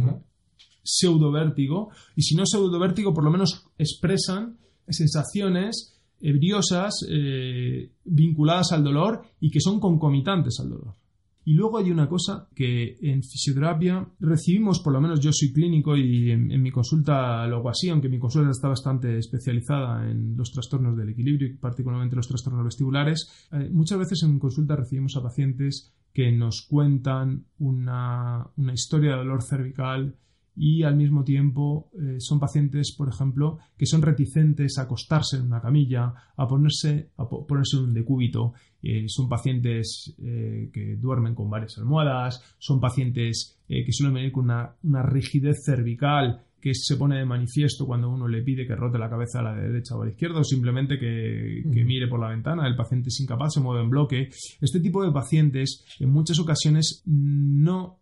[0.84, 9.24] pseudovértigo, y si no pseudovértigo, por lo menos expresan sensaciones ebriosas eh, vinculadas al dolor
[9.40, 10.96] y que son concomitantes al dolor.
[11.44, 15.98] Y luego hay una cosa que en fisioterapia recibimos, por lo menos yo soy clínico
[15.98, 20.52] y en, mi consulta lo hago así, aunque mi consulta está bastante especializada en los
[20.52, 25.24] trastornos del equilibrio y particularmente los trastornos vestibulares, eh, muchas veces en consulta recibimos a
[25.24, 30.16] pacientes que nos cuentan una, una historia de dolor cervical
[30.56, 35.44] y al mismo tiempo eh, son pacientes, por ejemplo, que son reticentes a acostarse en
[35.44, 38.54] una camilla, a ponerse, a ponerse en un decúbito.
[38.84, 44.46] Eh, son pacientes eh, que duermen con varias almohadas, son pacientes que suelen venir con
[44.46, 49.10] una, rigidez cervical que se pone de manifiesto cuando uno le pide que rote la
[49.10, 52.28] cabeza a la derecha o a la izquierda o simplemente que, que, mire por la
[52.28, 52.68] ventana.
[52.68, 54.30] El paciente es incapaz, se mueve en bloque.
[54.60, 58.01] Este tipo de pacientes en muchas ocasiones no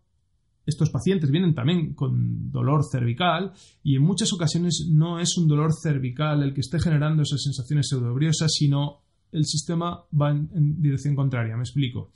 [0.70, 3.52] estos pacientes vienen también con dolor cervical
[3.82, 7.88] y en muchas ocasiones no es un dolor cervical el que esté generando esas sensaciones
[7.88, 9.02] pseudobriosas, sino
[9.32, 11.56] el sistema va en, dirección contraria.
[11.56, 12.12] Me explico.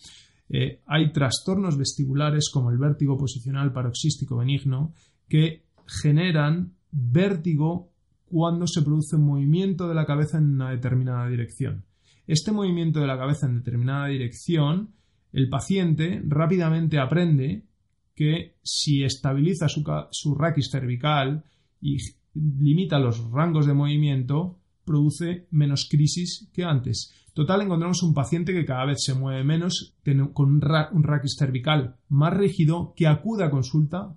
[0.48, 4.94] Eh, hay trastornos vestibulares como el vértigo posicional paroxístico benigno
[5.28, 7.90] que generan vértigo
[8.26, 11.84] cuando se produce un movimiento de la cabeza en una determinada dirección.
[12.26, 14.94] Este movimiento de la cabeza en determinada dirección,
[15.32, 17.64] el paciente rápidamente aprende
[18.14, 21.44] que si estabiliza su, raquis cervical
[21.80, 21.96] y
[22.34, 27.12] limita los rangos de movimiento, produce menos crisis que antes.
[27.32, 29.96] Total, encontramos un paciente que cada vez se mueve menos,
[30.32, 34.16] con un, un raquis cervical más rígido, que acude a consulta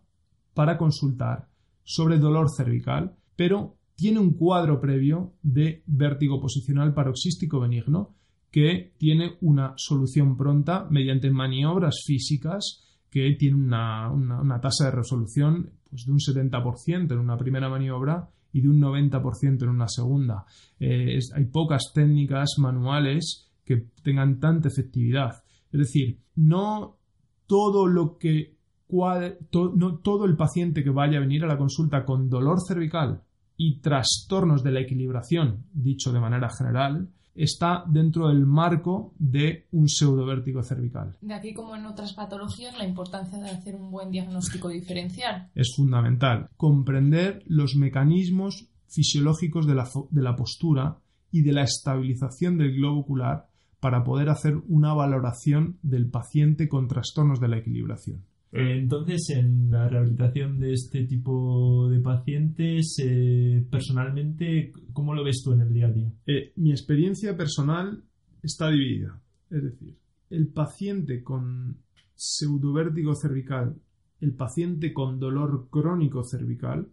[0.53, 1.49] para consultar
[1.83, 8.15] sobre dolor cervical, pero tiene un cuadro previo de vértigo posicional paroxístico benigno
[8.51, 16.05] que tiene una solución pronta mediante maniobras físicas que tiene una, tasa de resolución pues,
[16.05, 20.45] de un 70% en una primera maniobra y de un 90% en una segunda.
[20.79, 25.43] Eh, hay pocas técnicas manuales que tengan tanta efectividad.
[25.71, 26.97] Es decir, no
[27.45, 28.55] todo lo que
[28.89, 33.21] no todo el paciente que vaya a venir a la consulta con dolor cervical
[33.57, 39.87] y trastornos de la equilibración, dicho de manera general, está dentro del marco de un
[39.87, 41.15] pseudovértigo cervical.
[41.21, 45.49] De aquí, como en otras patologías, la importancia de hacer un buen diagnóstico diferencial.
[45.55, 50.97] Es fundamental comprender los mecanismos fisiológicos de la, de la postura
[51.31, 53.47] y de la estabilización del globo ocular
[53.79, 58.23] para poder hacer una valoración del paciente con trastornos de la equilibración.
[58.51, 65.41] Eh, entonces, en la rehabilitación de este tipo de pacientes, eh, personalmente, ¿cómo lo ves
[65.43, 66.11] tú en el día a día?
[66.25, 68.03] Eh, mi experiencia personal
[68.41, 69.21] está dividida.
[69.49, 69.97] Es decir,
[70.29, 71.77] el paciente con
[72.15, 73.75] pseudovértigo cervical,
[74.21, 76.87] el paciente con dolor crónico cervical,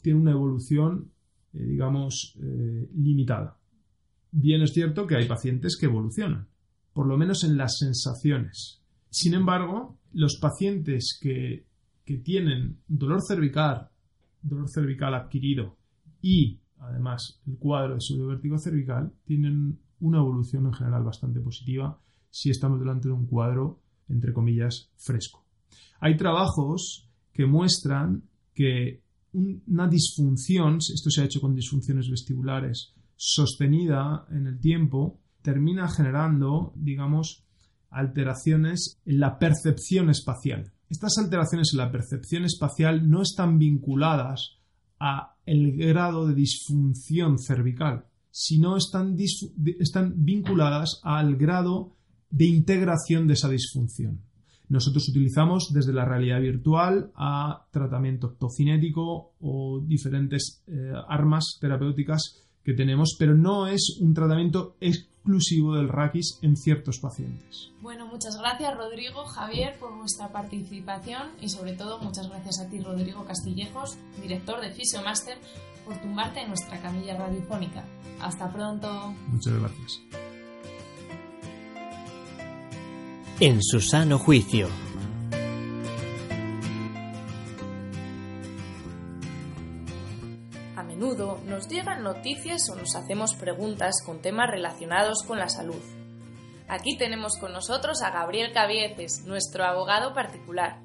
[0.00, 1.10] tiene una evolución,
[1.52, 2.38] digamos,
[2.94, 3.58] limitada.
[4.30, 6.46] Bien es cierto que hay pacientes que evolucionan,
[6.92, 8.80] por lo menos en las sensaciones.
[9.10, 11.64] Sin embargo, los pacientes que,
[12.22, 13.88] tienen dolor cervical,
[14.40, 15.76] dolor cervical adquirido
[16.22, 21.98] y además el cuadro de pseudovértigo cervical tienen una evolución en general bastante positiva
[22.30, 25.44] si estamos delante de un cuadro, entre comillas, fresco.
[25.98, 28.22] Hay trabajos que muestran
[28.54, 35.88] que una disfunción, esto se ha hecho con disfunciones vestibulares, sostenida en el tiempo, termina
[35.88, 37.45] generando, digamos,
[37.90, 40.72] alteraciones en la percepción espacial.
[40.88, 44.58] Estas alteraciones en la percepción espacial no están vinculadas
[45.00, 49.16] a el grado de disfunción cervical, sino están,
[49.78, 51.96] están vinculadas al grado
[52.30, 54.20] de integración de esa disfunción.
[54.68, 62.74] Nosotros utilizamos desde la realidad virtual a tratamiento optocinético o diferentes eh, armas terapéuticas que
[62.74, 67.70] tenemos, pero no es un tratamiento exclusivo del raquis en ciertos pacientes.
[67.80, 72.80] Bueno, muchas gracias Rodrigo, Javier, por vuestra participación y sobre todo muchas gracias a ti
[72.80, 75.38] Rodrigo Castillejos, director de Fisiomaster,
[75.84, 77.84] por tumbarte en nuestra camilla radiofónica.
[78.20, 79.14] Hasta pronto.
[79.28, 80.00] Muchas gracias.
[83.38, 84.68] En su sano juicio.
[91.56, 95.80] Nos llegan noticias o nos hacemos preguntas con temas relacionados con la salud.
[96.68, 100.80] Aquí tenemos con nosotros a Gabriel Cabieces, nuestro abogado particular.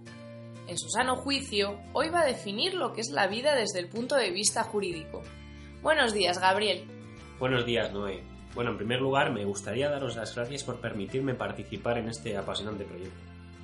[0.70, 3.90] En su sano juicio, hoy va a definir lo que es la vida desde el
[3.90, 5.22] punto de vista jurídico.
[5.82, 6.86] Buenos días, Gabriel.
[7.38, 8.24] Buenos días, Noé.
[8.56, 12.86] Bueno, en primer lugar, me gustaría daros las gracias por permitirme participar en este apasionante
[12.86, 13.20] proyecto.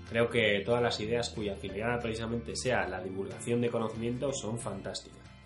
[0.10, 5.37] Creo que todas las ideas cuya finalidad precisamente sea la divulgación de conocimiento son fantásticas.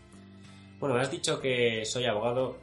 [0.81, 2.57] Bueno, has dicho que soy abogado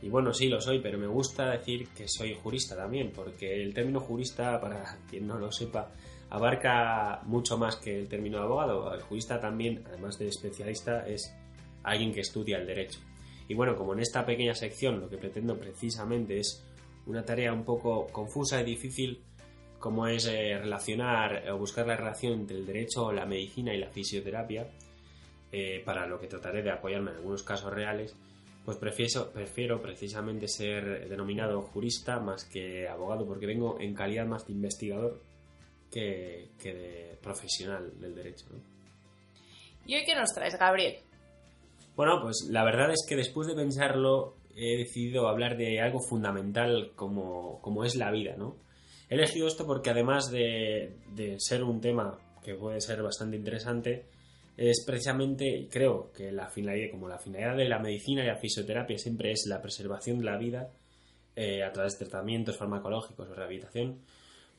[0.00, 3.74] y bueno, sí lo soy, pero me gusta decir que soy jurista también, porque el
[3.74, 5.90] término jurista, para quien no lo sepa,
[6.30, 8.94] abarca mucho más que el término abogado.
[8.94, 11.34] El jurista también, además de especialista, es
[11.82, 13.00] alguien que estudia el derecho.
[13.48, 16.64] Y bueno, como en esta pequeña sección lo que pretendo precisamente es
[17.06, 19.24] una tarea un poco confusa y difícil,
[19.80, 23.90] como es eh, relacionar o buscar la relación entre el derecho, la medicina y la
[23.90, 24.68] fisioterapia,
[25.52, 28.16] eh, para lo que trataré de apoyarme en algunos casos reales,
[28.64, 34.46] pues prefiero, prefiero precisamente ser denominado jurista más que abogado, porque vengo en calidad más
[34.46, 35.20] de investigador
[35.90, 38.46] que, que de profesional del derecho.
[38.50, 38.58] ¿no?
[39.86, 40.96] ¿Y hoy qué nos traes, Gabriel?
[41.94, 46.92] Bueno, pues la verdad es que después de pensarlo he decidido hablar de algo fundamental
[46.96, 48.56] como, como es la vida, ¿no?
[49.08, 54.06] He elegido esto porque además de, de, ser un tema que puede ser bastante interesante,
[54.56, 58.96] es precisamente, creo que la finalidad, como la finalidad de la medicina y la fisioterapia
[58.96, 60.70] siempre es la preservación de la vida
[61.34, 64.00] eh, a través de tratamientos farmacológicos o rehabilitación,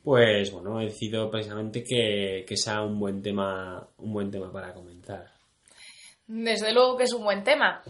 [0.04, 4.72] pues bueno, he decidido precisamente que, que sea un buen tema, un buen tema para
[4.72, 5.32] comenzar.
[6.28, 7.82] Desde luego que es un buen tema.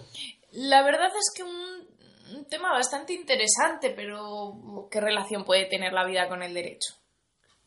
[0.52, 6.06] La verdad es que un, un, tema bastante interesante, pero ¿qué relación puede tener la
[6.06, 6.94] vida con el derecho?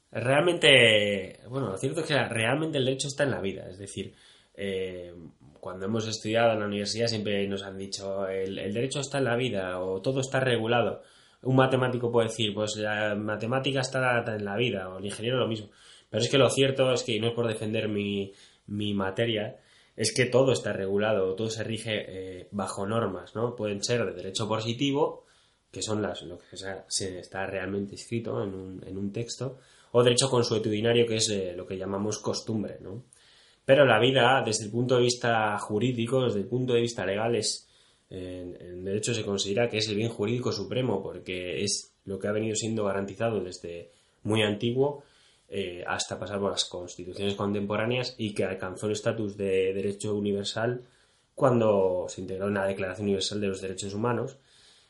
[0.09, 4.15] Realmente, bueno, lo cierto es que realmente el derecho está en la vida, es decir,
[4.53, 5.13] eh,
[5.59, 9.25] cuando hemos estudiado en la universidad siempre nos han dicho el, el, derecho está en
[9.25, 11.03] la vida o todo está regulado.
[11.43, 15.47] Un matemático puede decir, pues la matemática está en la vida o el ingeniero lo
[15.47, 15.69] mismo.
[16.09, 18.33] Pero es que lo cierto es que, y no es por defender mi,
[18.67, 19.57] mi materia,
[19.95, 23.55] es que todo está regulado, todo se rige eh, bajo normas, ¿no?
[23.55, 25.25] Pueden ser de derecho positivo,
[25.71, 29.59] que son las lo que sea, se está realmente escrito en un, en un texto,
[29.91, 33.03] o derecho consuetudinario, que es eh, lo que llamamos costumbre, ¿no?
[33.71, 37.37] Pero la vida, desde el punto de vista jurídico, desde el punto de vista legal,
[37.37, 37.69] es,
[38.09, 42.33] en, derecho se considera que es el bien jurídico supremo, porque es lo que ha
[42.33, 43.91] venido siendo garantizado desde
[44.23, 45.05] muy antiguo
[45.47, 50.81] eh, hasta pasar por las constituciones contemporáneas y que alcanzó el estatus de derecho universal
[51.33, 54.35] cuando se integró en la Declaración Universal de los Derechos Humanos.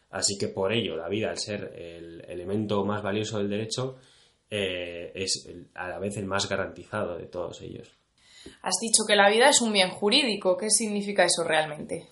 [0.09, 3.97] Así que por ello, la vida, al ser el elemento más valioso del derecho,
[4.49, 8.00] eh, es a la vez el más garantizado de todos ellos.
[8.61, 10.57] Has dicho que la vida es un bien jurídico.
[10.57, 12.07] ¿Qué significa eso realmente?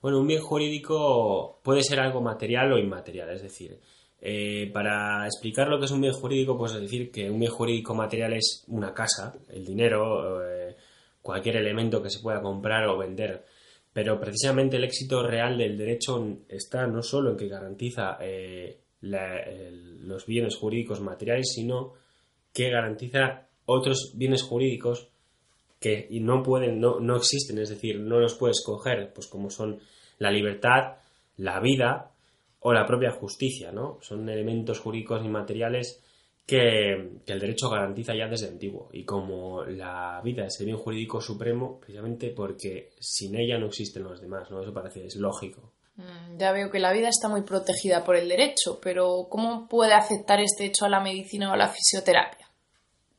[0.00, 3.78] Bueno, un bien jurídico puede ser algo material o inmaterial, es decir,
[4.22, 7.94] eh, para explicar lo que es un bien jurídico, pues decir que un bien jurídico
[7.94, 10.76] material es una casa, el dinero, eh,
[11.20, 13.44] cualquier elemento que se pueda comprar o vender.
[13.92, 20.26] Pero precisamente el éxito real del derecho está no solo en que garantiza eh, los
[20.26, 21.94] bienes jurídicos materiales, sino
[22.52, 25.08] que garantiza otros bienes jurídicos
[25.80, 29.80] que no pueden, no, no existen, es decir, no los puedes coger, pues como son
[30.18, 30.98] la libertad,
[31.38, 32.12] la vida
[32.60, 33.98] o la propia justicia, ¿no?
[34.02, 36.02] Son elementos jurídicos inmateriales
[36.46, 38.90] que, que, el derecho garantiza ya desde antiguo.
[38.92, 44.02] Y como la vida es el bien jurídico supremo, precisamente porque sin ella no existen
[44.02, 44.60] los demás, ¿no?
[44.60, 45.72] Eso parece, es lógico.
[45.96, 49.94] Mm, ya veo que la vida está muy protegida por el derecho, pero ¿cómo puede
[49.94, 52.39] afectar este hecho a la medicina o a la fisioterapia?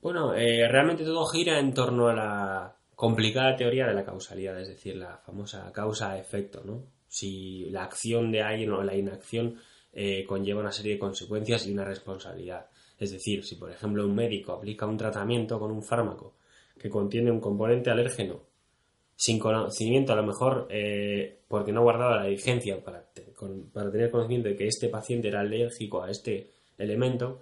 [0.02, 4.68] Bueno, eh, realmente todo gira en torno a la complicada teoría de la causalidad, es
[4.68, 6.84] decir, la famosa causa-efecto, ¿no?
[7.08, 9.58] Si la acción de alguien o la inacción
[9.94, 12.68] eh, conlleva una serie de consecuencias y una responsabilidad.
[12.98, 16.36] Es decir, si por ejemplo un médico aplica un tratamiento con un fármaco
[16.78, 18.42] que contiene un componente alérgeno
[19.16, 23.70] sin conocimiento, a lo mejor eh, porque no ha guardado la diligencia para, te, con,
[23.72, 27.42] para tener conocimiento de que este paciente era alérgico a este elemento,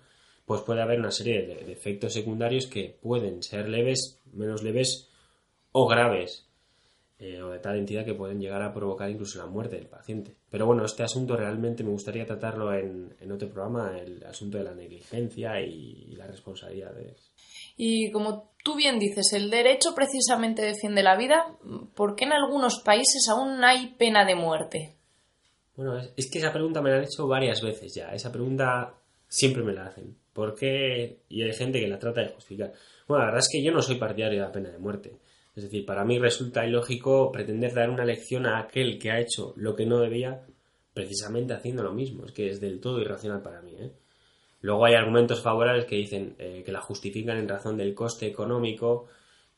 [0.50, 5.08] pues puede haber una serie de, de, efectos secundarios que pueden ser leves, menos leves
[5.72, 6.48] o graves.
[7.20, 10.38] eh, o de tal entidad que pueden llegar a provocar incluso la muerte del paciente.
[10.50, 14.74] Pero bueno, este asunto realmente me gustaría tratarlo en, otro programa, el asunto de la
[14.74, 17.32] negligencia y, las responsabilidades.
[17.78, 21.60] Y como tú bien dices, el derecho precisamente defiende la vida.
[21.94, 24.96] ¿Por qué en algunos países aún hay pena de muerte?
[25.76, 28.16] Bueno, es, que esa pregunta me la han hecho varias veces ya.
[28.16, 28.96] Esa pregunta
[29.28, 30.18] siempre me la hacen.
[30.40, 31.18] ¿Por qué?
[31.28, 32.72] Y hay gente que la trata de justificar.
[33.10, 35.18] Bueno, la verdad es que yo no soy partidario de la pena de muerte.
[35.54, 39.54] Es decir, para mí resulta ilógico pretender dar una lección a aquel que ha hecho
[39.58, 40.46] lo que no debía
[40.94, 42.26] precisamente haciendo lo mismo.
[42.26, 43.76] Es que es del todo irracional para mí.
[43.82, 43.92] ¿eh?
[44.62, 49.08] Luego hay argumentos favorables que dicen eh, que la justifican en razón del coste económico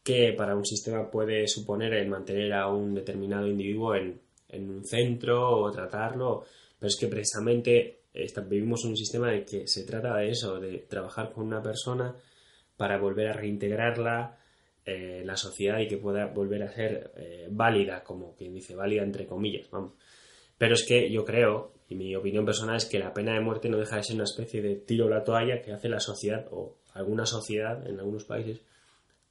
[0.02, 4.20] que para un sistema puede suponer el mantener a un determinado individuo en,
[4.52, 6.44] un centro o tratarlo.
[6.80, 8.01] Pero es que precisamente
[8.48, 12.16] vivimos un sistema en que se trata de eso, de trabajar con una persona
[12.78, 14.38] para volver a reintegrarla
[14.86, 18.76] eh, en la sociedad y que pueda volver a ser eh, válida, como quien dice,
[18.76, 19.94] válida entre comillas, vamos.
[20.58, 23.70] Pero es que yo creo, y mi opinión personal es que la pena de muerte
[23.70, 26.48] no deja de ser una especie de tiro a la toalla que hace la sociedad
[26.52, 28.62] o alguna sociedad en algunos países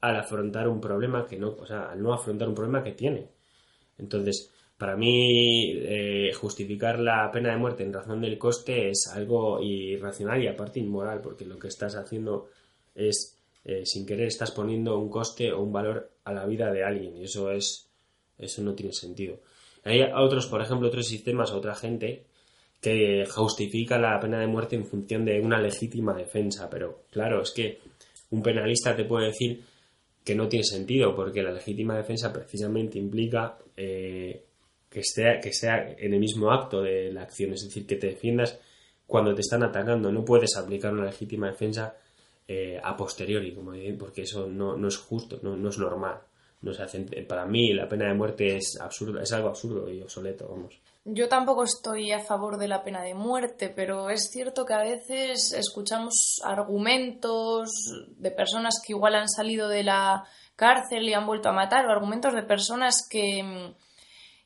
[0.01, 3.29] al afrontar un problema que no, o sea, al no afrontar un problema que tiene.
[3.99, 4.51] Entonces,
[4.81, 10.43] para mí, eh, justificar la pena de muerte en razón del coste es algo irracional
[10.43, 12.49] y aparte inmoral, porque lo que estás haciendo
[12.95, 16.83] es eh, sin querer estás poniendo un coste o un valor a la vida de
[16.83, 17.91] alguien y eso es
[18.39, 19.41] eso no tiene sentido.
[19.85, 22.25] Hay otros, por ejemplo, otros sistemas, otra gente
[22.81, 27.51] que justifica la pena de muerte en función de una legítima defensa, pero claro, es
[27.51, 27.81] que
[28.31, 29.63] un penalista te puede decir
[30.25, 34.47] que no tiene sentido porque la legítima defensa precisamente implica eh,
[34.91, 38.09] que, sea, que sea en el mismo acto de la acción, es decir, que te
[38.09, 38.59] defiendas
[39.07, 40.11] cuando te están atacando.
[40.11, 41.95] No puedes aplicar una legítima defensa
[42.47, 46.21] eh, a posteriori, como porque eso no, es justo, no, es normal.
[46.63, 46.85] No se
[47.23, 50.79] para mí la pena de muerte es absurdo, es algo absurdo y obsoleto, vamos.
[51.05, 54.83] Yo tampoco estoy a favor de la pena de muerte, pero es cierto que a
[54.83, 57.71] veces escuchamos argumentos
[58.19, 60.25] de personas que igual han salido de la
[60.57, 63.73] cárcel y han vuelto a matar, o argumentos de personas que,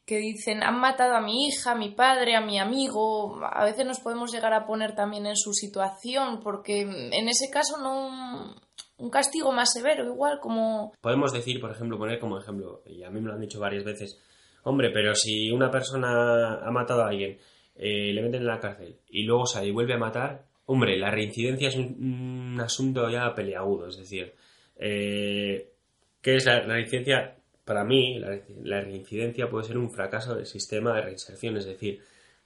[0.06, 3.40] que dicen han matado a mi hija, a mi padre, a mi amigo.
[3.44, 7.78] A veces nos podemos llegar a poner también en su situación, porque en ese caso
[7.78, 8.54] no
[8.96, 10.92] un castigo más severo, igual como.
[11.00, 13.84] Podemos decir, por ejemplo, poner como ejemplo, y a mí me lo han dicho varias
[13.84, 14.20] veces,
[14.62, 17.38] hombre, pero si una persona ha matado a alguien,
[17.74, 21.10] eh, le meten en la cárcel y luego sale y vuelve a matar, hombre, la
[21.10, 24.32] reincidencia es un, asunto ya peleagudo, es decir,
[24.76, 25.72] eh,
[26.20, 27.36] ¿qué es la reincidencia?
[27.64, 32.00] Para mí, la, reincidencia puede ser un fracaso del sistema de reinserción, es decir,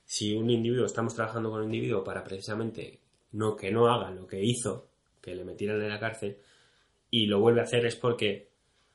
[0.05, 3.01] si un individuo, estamos trabajando con un individuo para precisamente
[3.33, 4.89] no, que no haga lo que hizo,
[5.21, 6.39] que le metieran en la cárcel,
[7.11, 8.49] y lo vuelve a hacer es porque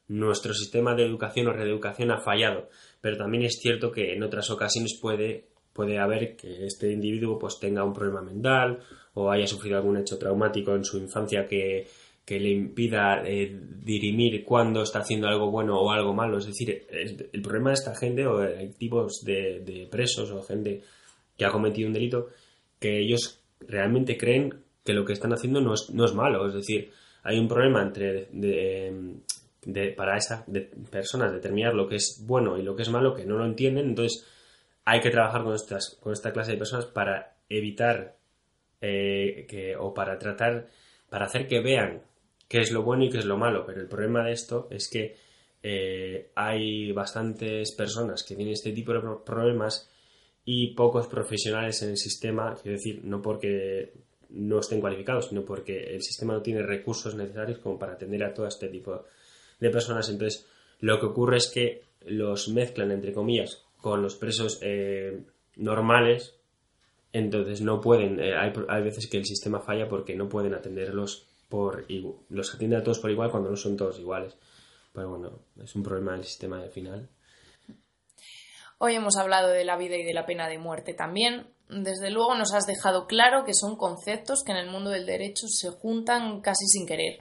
[0.07, 2.69] nuestro sistema de educación o reeducación ha fallado.
[3.01, 7.59] Pero también es cierto que en otras ocasiones puede, puede haber que este individuo pues
[7.59, 8.80] tenga un problema mental
[9.13, 11.88] o haya sufrido algún hecho traumático en su infancia que,
[12.26, 13.53] que le impida eh,
[13.84, 16.38] dirimir cuándo está haciendo algo bueno o algo malo.
[16.38, 20.82] Es decir, el problema de esta gente, o hay tipos de, presos o gente
[21.38, 22.30] que ha cometido un delito,
[22.80, 24.53] que ellos realmente creen
[24.86, 26.47] que lo que están haciendo no es, no es malo.
[26.47, 26.91] Es decir,
[27.24, 30.45] hay un problema entre de, para esas
[30.89, 33.89] personas determinar lo que es bueno y lo que es malo que no lo entienden.
[33.89, 34.26] Entonces,
[34.86, 38.15] hay que trabajar con, estas, con esta clase de personas para evitar
[38.80, 40.67] eh, que, o para tratar,
[41.09, 42.01] para hacer que vean
[42.47, 43.65] qué es lo bueno y qué es lo malo.
[43.65, 45.15] Pero el problema de esto es que
[45.61, 49.89] eh, hay bastantes personas que tienen este tipo de problemas
[50.45, 53.93] y pocos profesionales en el sistema, quiero decir, no porque
[54.31, 58.33] no estén cualificados, sino porque el sistema no tiene recursos necesarios como para atender a
[58.33, 59.05] todo este tipo
[59.59, 60.09] de personas.
[60.09, 60.47] Entonces,
[60.79, 65.21] lo que ocurre es que los mezclan, entre comillas, con los presos eh,
[65.55, 66.35] normales,
[67.13, 71.27] entonces no pueden, eh, hay, hay veces que el sistema falla porque no pueden atenderlos
[71.54, 71.86] por
[72.30, 74.36] los atiende a todos por igual cuando no son todos iguales.
[74.91, 77.08] Pero bueno, es un problema del sistema de final.
[78.80, 81.54] Hoy hemos hablado de la vida y de la pena de muerte también.
[81.70, 85.45] Desde luego nos has dejado claro que son conceptos que en el mundo del derecho
[85.47, 87.20] se juntan casi sin querer.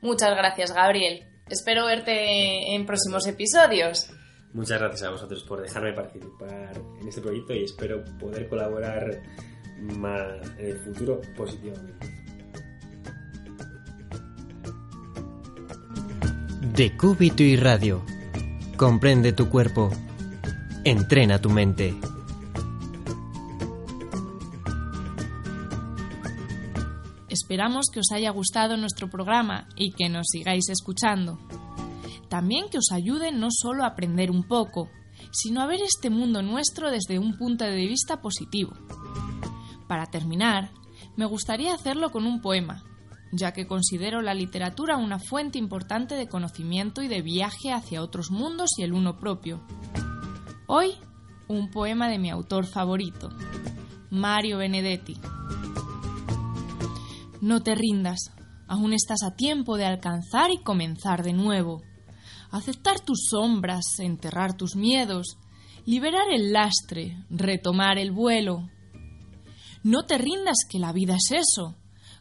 [0.00, 1.26] Muchas gracias, Gabriel.
[1.50, 4.08] Espero verte en próximos episodios.
[4.54, 9.20] Muchas gracias a vosotros por dejarme participar en este proyecto y espero poder colaborar
[9.78, 12.27] más en el futuro positivamente.
[16.74, 18.04] Decúbito y radio.
[18.76, 19.90] Comprende tu cuerpo.
[20.84, 21.98] Entrena tu mente.
[27.28, 31.38] Esperamos que os haya gustado nuestro programa y que nos sigáis escuchando.
[32.28, 34.90] También que os ayude no solo a aprender un poco,
[35.32, 38.74] sino a ver este mundo nuestro desde un punto de vista positivo.
[39.88, 40.70] Para terminar,
[41.16, 42.84] me gustaría hacerlo con un poema,
[43.32, 48.30] ya que considero la literatura una fuente importante de conocimiento y de viaje hacia otros
[48.30, 49.62] mundos y el uno propio.
[50.66, 50.92] Hoy,
[51.48, 53.30] un poema de mi autor favorito,
[54.10, 55.18] Mario Benedetti.
[57.40, 58.32] No te rindas,
[58.66, 61.82] aún estás a tiempo de alcanzar y comenzar de nuevo.
[62.50, 65.36] Aceptar tus sombras, enterrar tus miedos,
[65.84, 68.68] liberar el lastre, retomar el vuelo.
[69.82, 71.76] No te rindas que la vida es eso,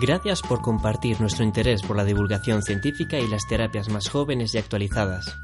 [0.00, 4.58] Gracias por compartir nuestro interés por la divulgación científica y las terapias más jóvenes y
[4.58, 5.38] actualizadas.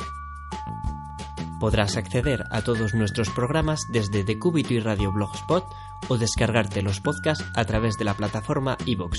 [1.61, 5.67] Podrás acceder a todos nuestros programas desde Decúbito y Radio Blogspot
[6.09, 9.19] o descargarte los podcasts a través de la plataforma iVoox.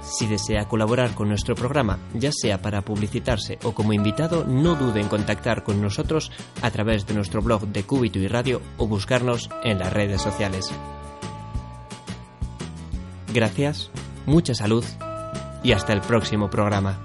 [0.00, 5.00] Si desea colaborar con nuestro programa, ya sea para publicitarse o como invitado, no dude
[5.00, 9.48] en contactar con nosotros a través de nuestro blog de Cúbito y Radio o buscarnos
[9.62, 10.72] en las redes sociales.
[13.32, 13.90] Gracias,
[14.26, 14.84] mucha salud
[15.62, 16.98] y hasta el próximo programa.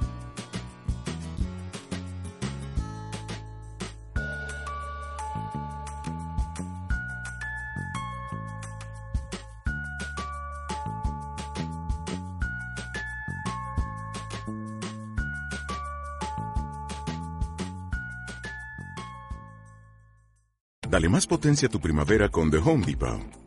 [20.89, 23.46] Dale más potencia a tu primavera con The Home Depot.